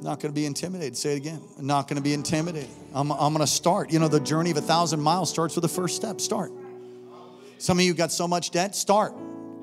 [0.00, 0.96] Not going to be intimidated.
[0.96, 1.42] Say it again.
[1.58, 2.70] not going to be intimidated.
[2.94, 3.92] I'm, I'm going to start.
[3.92, 6.20] You know, the journey of a thousand miles starts with the first step.
[6.20, 6.52] Start.
[7.58, 8.76] Some of you got so much debt.
[8.76, 9.12] Start.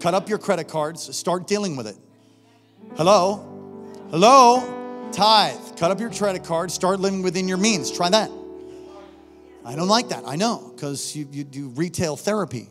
[0.02, 1.16] Cut up your credit cards.
[1.16, 1.96] Start dealing with it.
[2.98, 3.38] Hello?
[4.12, 5.10] Hello?
[5.14, 5.78] Tithe.
[5.78, 6.74] Cut up your credit cards.
[6.74, 7.90] Start living within your means.
[7.90, 8.30] Try that.
[9.66, 10.24] I don't like that.
[10.28, 12.70] I know, because you, you do retail therapy.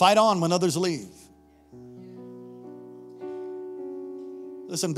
[0.00, 1.10] Fight on when others leave.
[4.66, 4.96] Listen,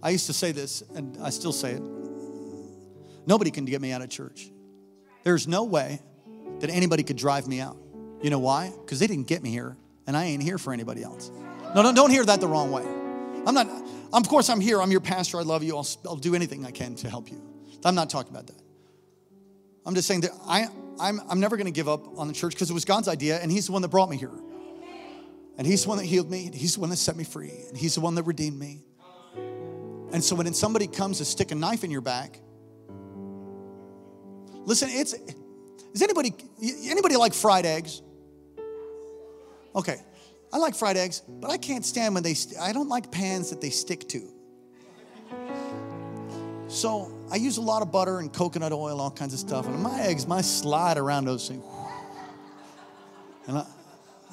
[0.00, 1.82] I used to say this, and I still say it.
[3.26, 4.52] Nobody can get me out of church.
[5.24, 6.00] There's no way
[6.60, 7.76] that anybody could drive me out.
[8.22, 8.70] You know why?
[8.70, 9.76] Because they didn't get me here,
[10.06, 11.32] and I ain't here for anybody else.
[11.74, 12.84] No, no, don't hear that the wrong way.
[13.44, 13.66] I'm not,
[14.12, 14.80] of course, I'm here.
[14.80, 15.38] I'm your pastor.
[15.38, 15.76] I love you.
[15.76, 17.42] I'll, I'll do anything I can to help you.
[17.84, 18.62] I'm not talking about that.
[19.84, 20.68] I'm just saying that I,
[21.02, 23.40] I'm, I'm never going to give up on the church because it was God's idea
[23.40, 24.30] and He's the one that brought me here.
[25.58, 27.52] And He's the one that healed me, and He's the one that set me free,
[27.68, 28.80] and He's the one that redeemed me.
[30.12, 32.40] And so when somebody comes to stick a knife in your back,
[34.64, 35.14] listen, it's
[35.94, 36.32] is anybody
[36.86, 38.02] anybody like fried eggs?
[39.74, 40.00] Okay.
[40.52, 43.60] I like fried eggs, but I can't stand when they I don't like pans that
[43.60, 44.20] they stick to.
[46.72, 49.66] So I use a lot of butter and coconut oil, all kinds of stuff.
[49.66, 51.62] And my eggs, my slide around those things.
[53.46, 53.66] And I,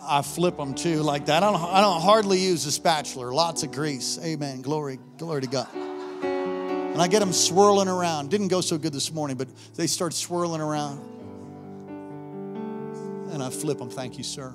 [0.02, 1.44] I flip them too like that.
[1.44, 3.30] I don't, I don't hardly use a spatula.
[3.30, 4.18] Lots of grease.
[4.24, 4.62] Amen.
[4.62, 5.68] Glory, glory to God.
[5.76, 8.30] And I get them swirling around.
[8.30, 11.02] Didn't go so good this morning, but they start swirling around.
[13.34, 13.90] And I flip them.
[13.90, 14.54] Thank you, sir.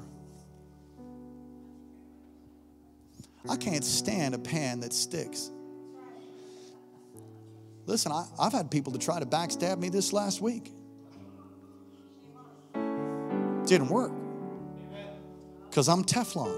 [3.47, 5.51] I can't stand a pan that sticks.
[7.87, 10.73] Listen, I, have had people to try to backstab me this last week.
[13.67, 14.13] Didn't work.
[15.69, 16.55] Because I'm Teflon.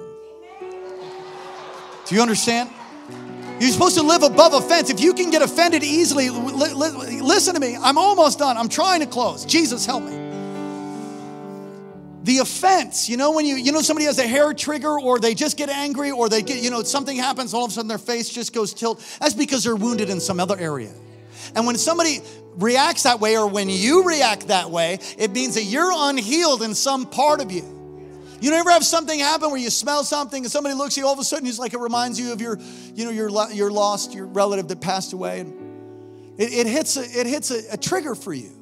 [2.07, 2.71] Do you understand?
[3.59, 4.91] You're supposed to live above offense.
[4.91, 7.77] If you can get offended easily, li- li- listen to me.
[7.81, 8.57] I'm almost done.
[8.57, 9.45] I'm trying to close.
[9.45, 10.27] Jesus, help me.
[12.23, 15.35] The offense, you know, when you, you know, somebody has a hair trigger or they
[15.35, 17.99] just get angry or they get, you know, something happens, all of a sudden their
[17.99, 19.03] face just goes tilt.
[19.21, 20.93] That's because they're wounded in some other area.
[21.57, 22.21] And when somebody
[22.57, 26.75] reacts that way, or when you react that way, it means that you're unhealed in
[26.75, 27.73] some part of you.
[28.41, 31.15] You never have something happen where you smell something and somebody looks at you all
[31.15, 32.59] of a sudden it's like it reminds you of your,
[32.95, 35.41] you know, your, your lost, your relative that passed away.
[35.41, 38.53] And it, it hits, a, it hits a, a trigger for you.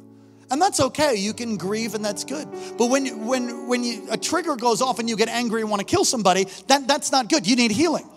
[0.52, 1.16] And that's okay.
[1.16, 2.46] You can grieve and that's good.
[2.78, 5.80] But when, when, when you, a trigger goes off and you get angry and want
[5.80, 7.44] to kill somebody, that, that's not good.
[7.44, 8.08] You need healing.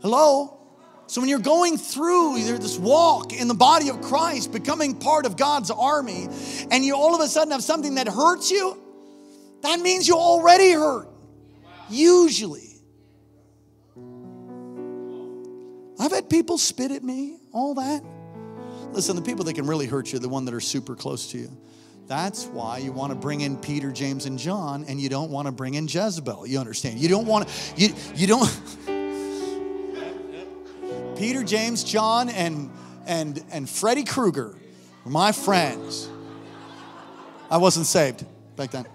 [0.00, 0.53] Hello?
[1.06, 5.36] So when you're going through this walk in the body of Christ, becoming part of
[5.36, 6.28] God's army,
[6.70, 8.78] and you all of a sudden have something that hurts you,
[9.62, 11.08] that means you already hurt.
[11.90, 12.70] Usually.
[15.98, 18.02] I've had people spit at me, all that.
[18.92, 21.38] Listen, the people that can really hurt you, the one that are super close to
[21.38, 21.50] you.
[22.06, 25.46] That's why you want to bring in Peter, James, and John, and you don't want
[25.46, 26.46] to bring in Jezebel.
[26.46, 26.98] You understand?
[26.98, 28.60] You don't want to, you, you don't.
[31.16, 32.70] Peter, James, John, and
[33.06, 34.54] and and Freddy Krueger
[35.04, 36.08] were my friends.
[37.50, 38.24] I wasn't saved
[38.56, 38.86] back then.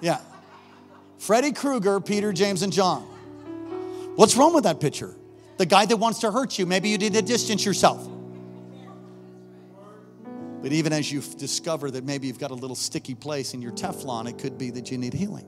[0.00, 0.20] Yeah.
[1.18, 3.02] Freddy Krueger, Peter, James, and John.
[4.16, 5.14] What's wrong with that picture?
[5.58, 8.06] The guy that wants to hurt you, maybe you need to distance yourself.
[10.62, 13.72] But even as you discover that maybe you've got a little sticky place in your
[13.72, 15.46] Teflon, it could be that you need healing.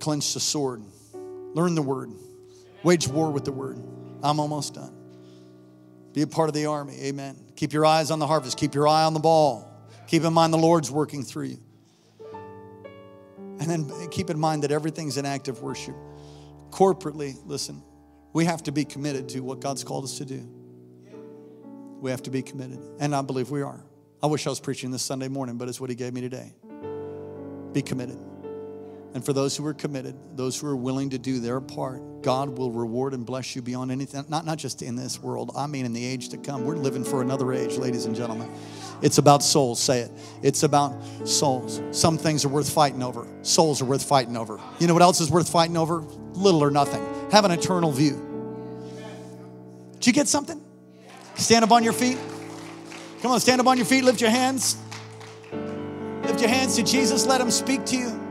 [0.00, 0.82] Clench the sword,
[1.54, 2.12] learn the word,
[2.82, 3.78] wage war with the word.
[4.22, 4.94] I'm almost done.
[6.12, 6.96] Be a part of the army.
[7.02, 7.36] Amen.
[7.56, 9.68] Keep your eyes on the harvest, keep your eye on the ball.
[10.08, 11.58] Keep in mind the Lord's working through you.
[13.60, 15.94] And then keep in mind that everything's an act of worship.
[16.70, 17.82] Corporately, listen,
[18.32, 20.48] we have to be committed to what God's called us to do.
[22.00, 22.78] We have to be committed.
[23.00, 23.84] And I believe we are.
[24.22, 26.54] I wish I was preaching this Sunday morning, but it's what He gave me today.
[27.72, 28.18] Be committed.
[29.14, 32.58] And for those who are committed, those who are willing to do their part, God
[32.58, 35.86] will reward and bless you beyond anything, not, not just in this world, I mean
[35.86, 36.64] in the age to come.
[36.64, 38.50] We're living for another age, ladies and gentlemen.
[39.00, 40.10] It's about souls, say it.
[40.42, 41.80] It's about souls.
[41.90, 44.60] Some things are worth fighting over, souls are worth fighting over.
[44.78, 46.00] You know what else is worth fighting over?
[46.34, 47.04] Little or nothing.
[47.30, 48.24] Have an eternal view.
[49.94, 50.60] Did you get something?
[51.36, 52.18] Stand up on your feet.
[53.22, 54.76] Come on, stand up on your feet, lift your hands.
[56.22, 58.27] Lift your hands to Jesus, let him speak to you.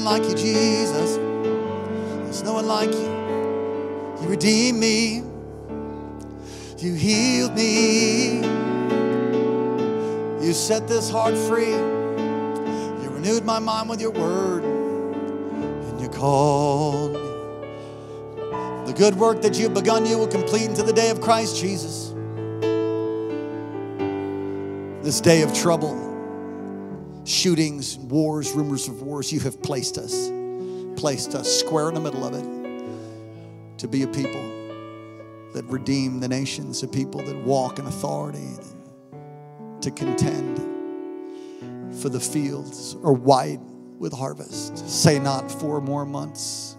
[0.00, 1.16] One like you, Jesus.
[1.16, 4.22] There's no one like you.
[4.22, 5.22] You redeemed me.
[6.78, 8.38] You healed me.
[10.44, 11.72] You set this heart free.
[11.72, 14.64] You renewed my mind with your word.
[14.64, 17.18] And you called me.
[18.86, 22.14] The good work that you've begun, you will complete until the day of Christ Jesus.
[25.02, 25.94] This day of trouble,
[27.40, 30.30] shootings, wars, rumors of wars, you have placed us,
[31.00, 34.42] placed us square in the middle of it to be a people
[35.54, 38.50] that redeem the nations, a people that walk in authority,
[39.80, 40.58] to contend
[42.02, 43.60] for the fields are white
[43.98, 44.76] with harvest.
[44.86, 46.76] Say not four more months.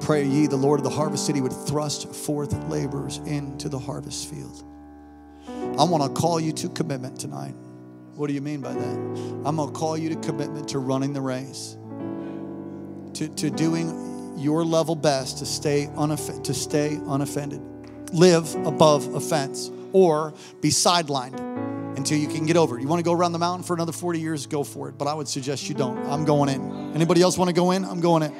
[0.00, 3.78] Pray ye the Lord of the harvest that he would thrust forth laborers into the
[3.78, 4.62] harvest field.
[5.48, 7.54] I want to call you to commitment tonight.
[8.22, 8.96] What do you mean by that?
[9.44, 11.76] I'm going to call you to commitment to running the race,
[13.14, 17.60] to, to doing your level best to stay, unoff- to stay unoffended,
[18.12, 21.36] live above offense, or be sidelined
[21.96, 22.82] until you can get over it.
[22.82, 24.46] You want to go around the mountain for another 40 years?
[24.46, 24.96] Go for it.
[24.96, 25.98] But I would suggest you don't.
[26.06, 26.94] I'm going in.
[26.94, 27.84] Anybody else want to go in?
[27.84, 28.32] I'm going in.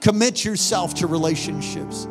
[0.00, 2.08] Commit yourself to relationships.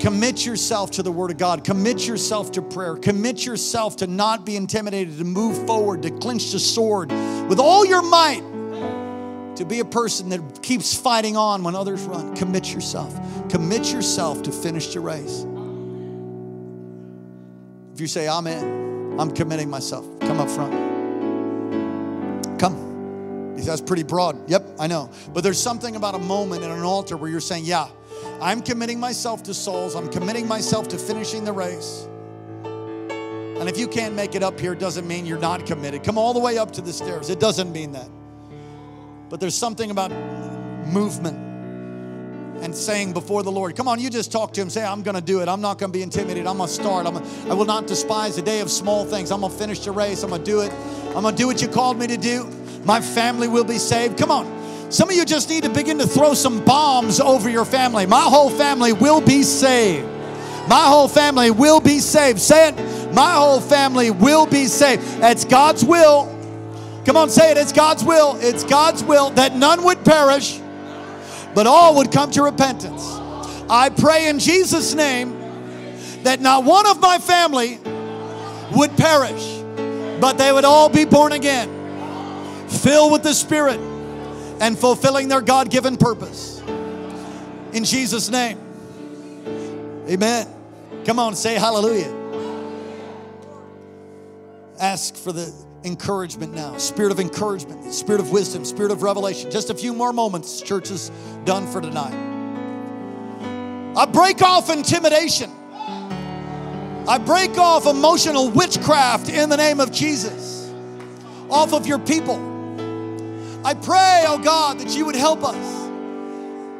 [0.00, 1.64] Commit yourself to the Word of God.
[1.64, 2.96] Commit yourself to prayer.
[2.96, 7.10] Commit yourself to not be intimidated, to move forward, to clinch the sword
[7.48, 8.42] with all your might,
[9.56, 12.36] to be a person that keeps fighting on when others run.
[12.36, 13.12] Commit yourself.
[13.48, 15.44] Commit yourself to finish the race.
[17.92, 20.72] If you say, I'm in, I'm committing myself, come up front.
[22.60, 23.56] Come.
[23.56, 24.48] That's pretty broad.
[24.48, 25.10] Yep, I know.
[25.34, 27.88] But there's something about a moment in an altar where you're saying, Yeah,
[28.40, 29.94] I'm committing myself to souls.
[29.94, 32.08] I'm committing myself to finishing the race.
[32.64, 36.04] And if you can't make it up here, it doesn't mean you're not committed.
[36.04, 37.28] Come all the way up to the stairs.
[37.28, 38.08] It doesn't mean that.
[39.28, 40.12] But there's something about
[40.86, 41.36] movement
[42.62, 44.70] and saying before the Lord, come on, you just talk to him.
[44.70, 45.48] Say, I'm going to do it.
[45.48, 46.46] I'm not going to be intimidated.
[46.46, 47.06] I'm going to start.
[47.06, 49.30] I'm gonna, I will not despise the day of small things.
[49.30, 50.22] I'm going to finish the race.
[50.22, 50.72] I'm going to do it.
[51.16, 52.44] I'm going to do what you called me to do.
[52.84, 54.18] My family will be saved.
[54.18, 54.57] Come on.
[54.90, 58.06] Some of you just need to begin to throw some bombs over your family.
[58.06, 60.06] My whole family will be saved.
[60.66, 62.38] My whole family will be saved.
[62.38, 63.14] Say it.
[63.14, 65.02] My whole family will be saved.
[65.22, 66.24] It's God's will.
[67.04, 67.58] Come on, say it.
[67.58, 68.36] It's God's will.
[68.40, 70.58] It's God's will that none would perish,
[71.54, 73.02] but all would come to repentance.
[73.70, 75.38] I pray in Jesus' name
[76.22, 77.78] that not one of my family
[78.74, 79.62] would perish,
[80.20, 81.68] but they would all be born again,
[82.68, 83.80] filled with the Spirit
[84.60, 86.60] and fulfilling their God given purpose.
[87.72, 88.58] In Jesus' name.
[90.08, 90.46] Amen.
[91.04, 92.14] Come on, say hallelujah.
[94.80, 95.52] Ask for the
[95.84, 99.50] encouragement now spirit of encouragement, spirit of wisdom, spirit of revelation.
[99.50, 100.60] Just a few more moments.
[100.60, 101.10] Church is
[101.44, 102.14] done for tonight.
[103.96, 105.50] I break off intimidation.
[107.08, 110.70] I break off emotional witchcraft in the name of Jesus
[111.50, 112.57] off of your people.
[113.64, 115.56] I pray, oh God, that you would help us.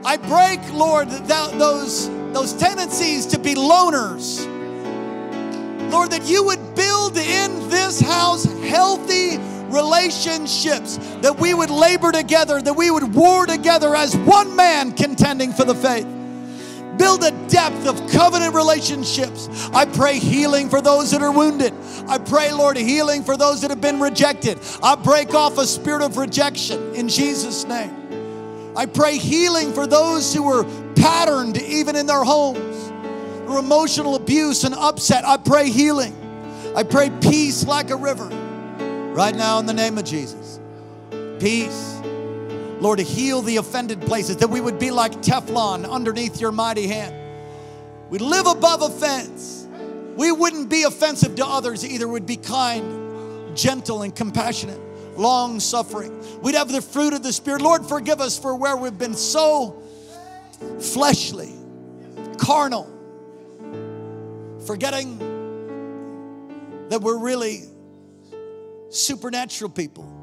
[0.04, 4.46] I break, Lord, that, those, those tendencies to be loners.
[5.90, 12.62] Lord, that you would build in this house healthy relationships, that we would labor together,
[12.62, 16.06] that we would war together as one man contending for the faith.
[16.98, 19.48] Build a depth of covenant relationships.
[19.72, 21.72] I pray healing for those that are wounded.
[22.08, 24.58] I pray, Lord, healing for those that have been rejected.
[24.82, 27.94] I break off a spirit of rejection in Jesus' name.
[28.76, 32.92] I pray healing for those who were patterned even in their homes
[33.44, 35.24] through emotional abuse and upset.
[35.24, 36.14] I pray healing.
[36.76, 38.26] I pray peace like a river
[39.14, 40.60] right now in the name of Jesus.
[41.40, 41.97] Peace.
[42.80, 46.86] Lord, to heal the offended places, that we would be like Teflon underneath your mighty
[46.86, 47.14] hand.
[48.08, 49.66] we'd live above offense.
[50.16, 54.80] We wouldn't be offensive to others either, We'd be kind, gentle, and compassionate,
[55.16, 56.12] long suffering.
[56.40, 57.62] We'd have the fruit of the Spirit.
[57.62, 59.80] Lord, forgive us for where we've been so
[60.80, 61.52] fleshly,
[62.36, 62.88] carnal,
[64.66, 65.18] forgetting
[66.88, 67.62] that we're really
[68.90, 70.17] supernatural people.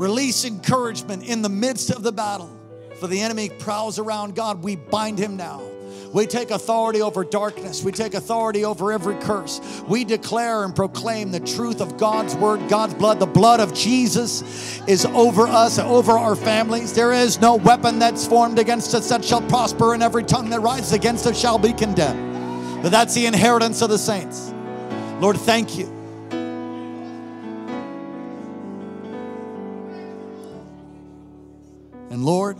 [0.00, 2.50] Release encouragement in the midst of the battle.
[2.98, 5.60] For the enemy prowls around God, we bind him now.
[6.14, 7.84] We take authority over darkness.
[7.84, 9.60] We take authority over every curse.
[9.86, 13.20] We declare and proclaim the truth of God's word, God's blood.
[13.20, 16.94] The blood of Jesus is over us, over our families.
[16.94, 20.60] There is no weapon that's formed against us that shall prosper, and every tongue that
[20.60, 22.82] rises against us shall be condemned.
[22.82, 24.50] But that's the inheritance of the saints.
[25.20, 25.99] Lord, thank you.
[32.20, 32.58] And Lord,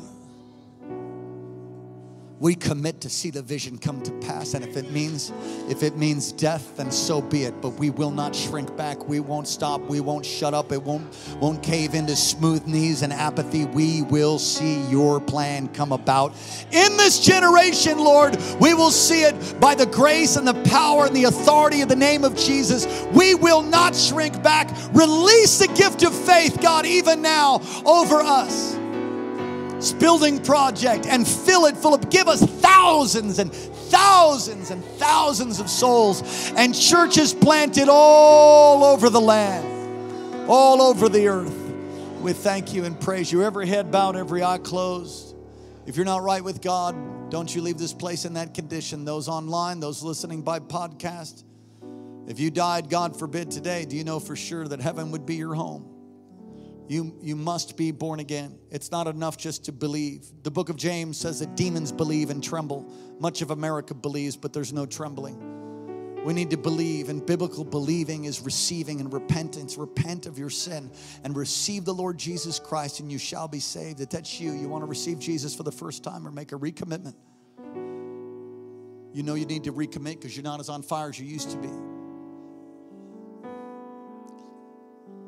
[2.39, 4.55] we commit to see the vision come to pass.
[4.55, 5.35] And if it means
[5.69, 7.61] if it means death then so be it.
[7.61, 9.07] But we will not shrink back.
[9.07, 9.83] We won't stop.
[9.83, 10.73] We won't shut up.
[10.73, 13.67] It won't won't cave into smooth knees and apathy.
[13.67, 16.33] We will see your plan come about.
[16.73, 21.15] In this generation lord we will see it by the grace and the power and
[21.15, 22.87] the authority of the name of jesus.
[23.13, 24.71] We will not shrink back.
[24.95, 28.81] Release the gift of faith god even now over us
[29.99, 35.69] building project and fill it full of, give us thousands and thousands and thousands of
[35.69, 41.57] souls and churches planted all over the land, all over the earth.
[42.21, 43.43] We thank you and praise you.
[43.43, 45.35] Every head bowed, every eye closed.
[45.87, 49.05] If you're not right with God, don't you leave this place in that condition.
[49.05, 51.45] Those online, those listening by podcast.
[52.27, 55.37] If you died, God forbid, today, do you know for sure that heaven would be
[55.37, 56.00] your home?
[56.91, 58.59] You, you must be born again.
[58.73, 60.25] It's not enough just to believe.
[60.43, 62.93] The book of James says that demons believe and tremble.
[63.21, 66.25] Much of America believes, but there's no trembling.
[66.25, 69.77] We need to believe, and biblical believing is receiving and repentance.
[69.77, 70.91] Repent of your sin
[71.23, 74.01] and receive the Lord Jesus Christ, and you shall be saved.
[74.01, 76.57] If that's you, you want to receive Jesus for the first time or make a
[76.57, 77.15] recommitment.
[79.15, 81.53] You know you need to recommit because you're not as on fire as you used
[81.53, 81.71] to be.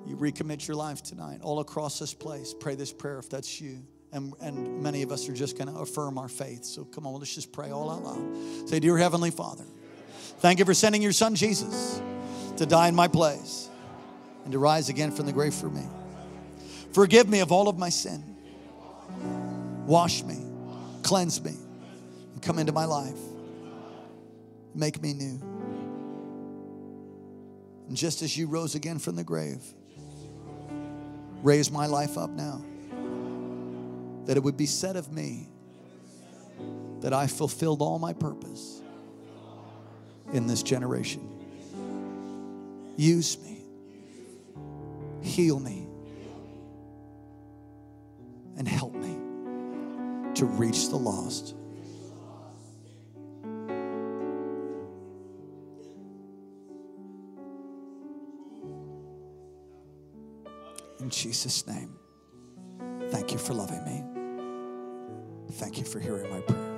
[0.06, 2.54] You recommit your life tonight all across this place.
[2.58, 3.82] Pray this prayer if that's you.
[4.12, 6.64] And, and many of us are just going to affirm our faith.
[6.64, 8.68] So come on, let's just pray all out loud.
[8.68, 9.64] Say, Dear Heavenly Father,
[10.38, 12.00] thank you for sending your son Jesus
[12.58, 13.70] to die in my place
[14.44, 15.86] and to rise again from the grave for me.
[16.92, 18.36] Forgive me of all of my sin.
[19.86, 20.38] Wash me,
[21.02, 21.56] cleanse me,
[22.34, 23.18] and come into my life.
[24.74, 25.40] Make me new.
[27.88, 29.62] And just as you rose again from the grave,
[31.42, 32.62] raise my life up now.
[34.26, 35.48] That it would be said of me
[37.00, 38.80] that I fulfilled all my purpose
[40.32, 41.28] in this generation.
[42.96, 43.58] Use me,
[45.20, 45.86] heal me,
[48.56, 49.16] and help me
[50.34, 51.54] to reach the lost.
[61.02, 61.96] In Jesus' name,
[63.10, 64.04] thank you for loving me.
[65.54, 66.71] Thank you for hearing my prayer.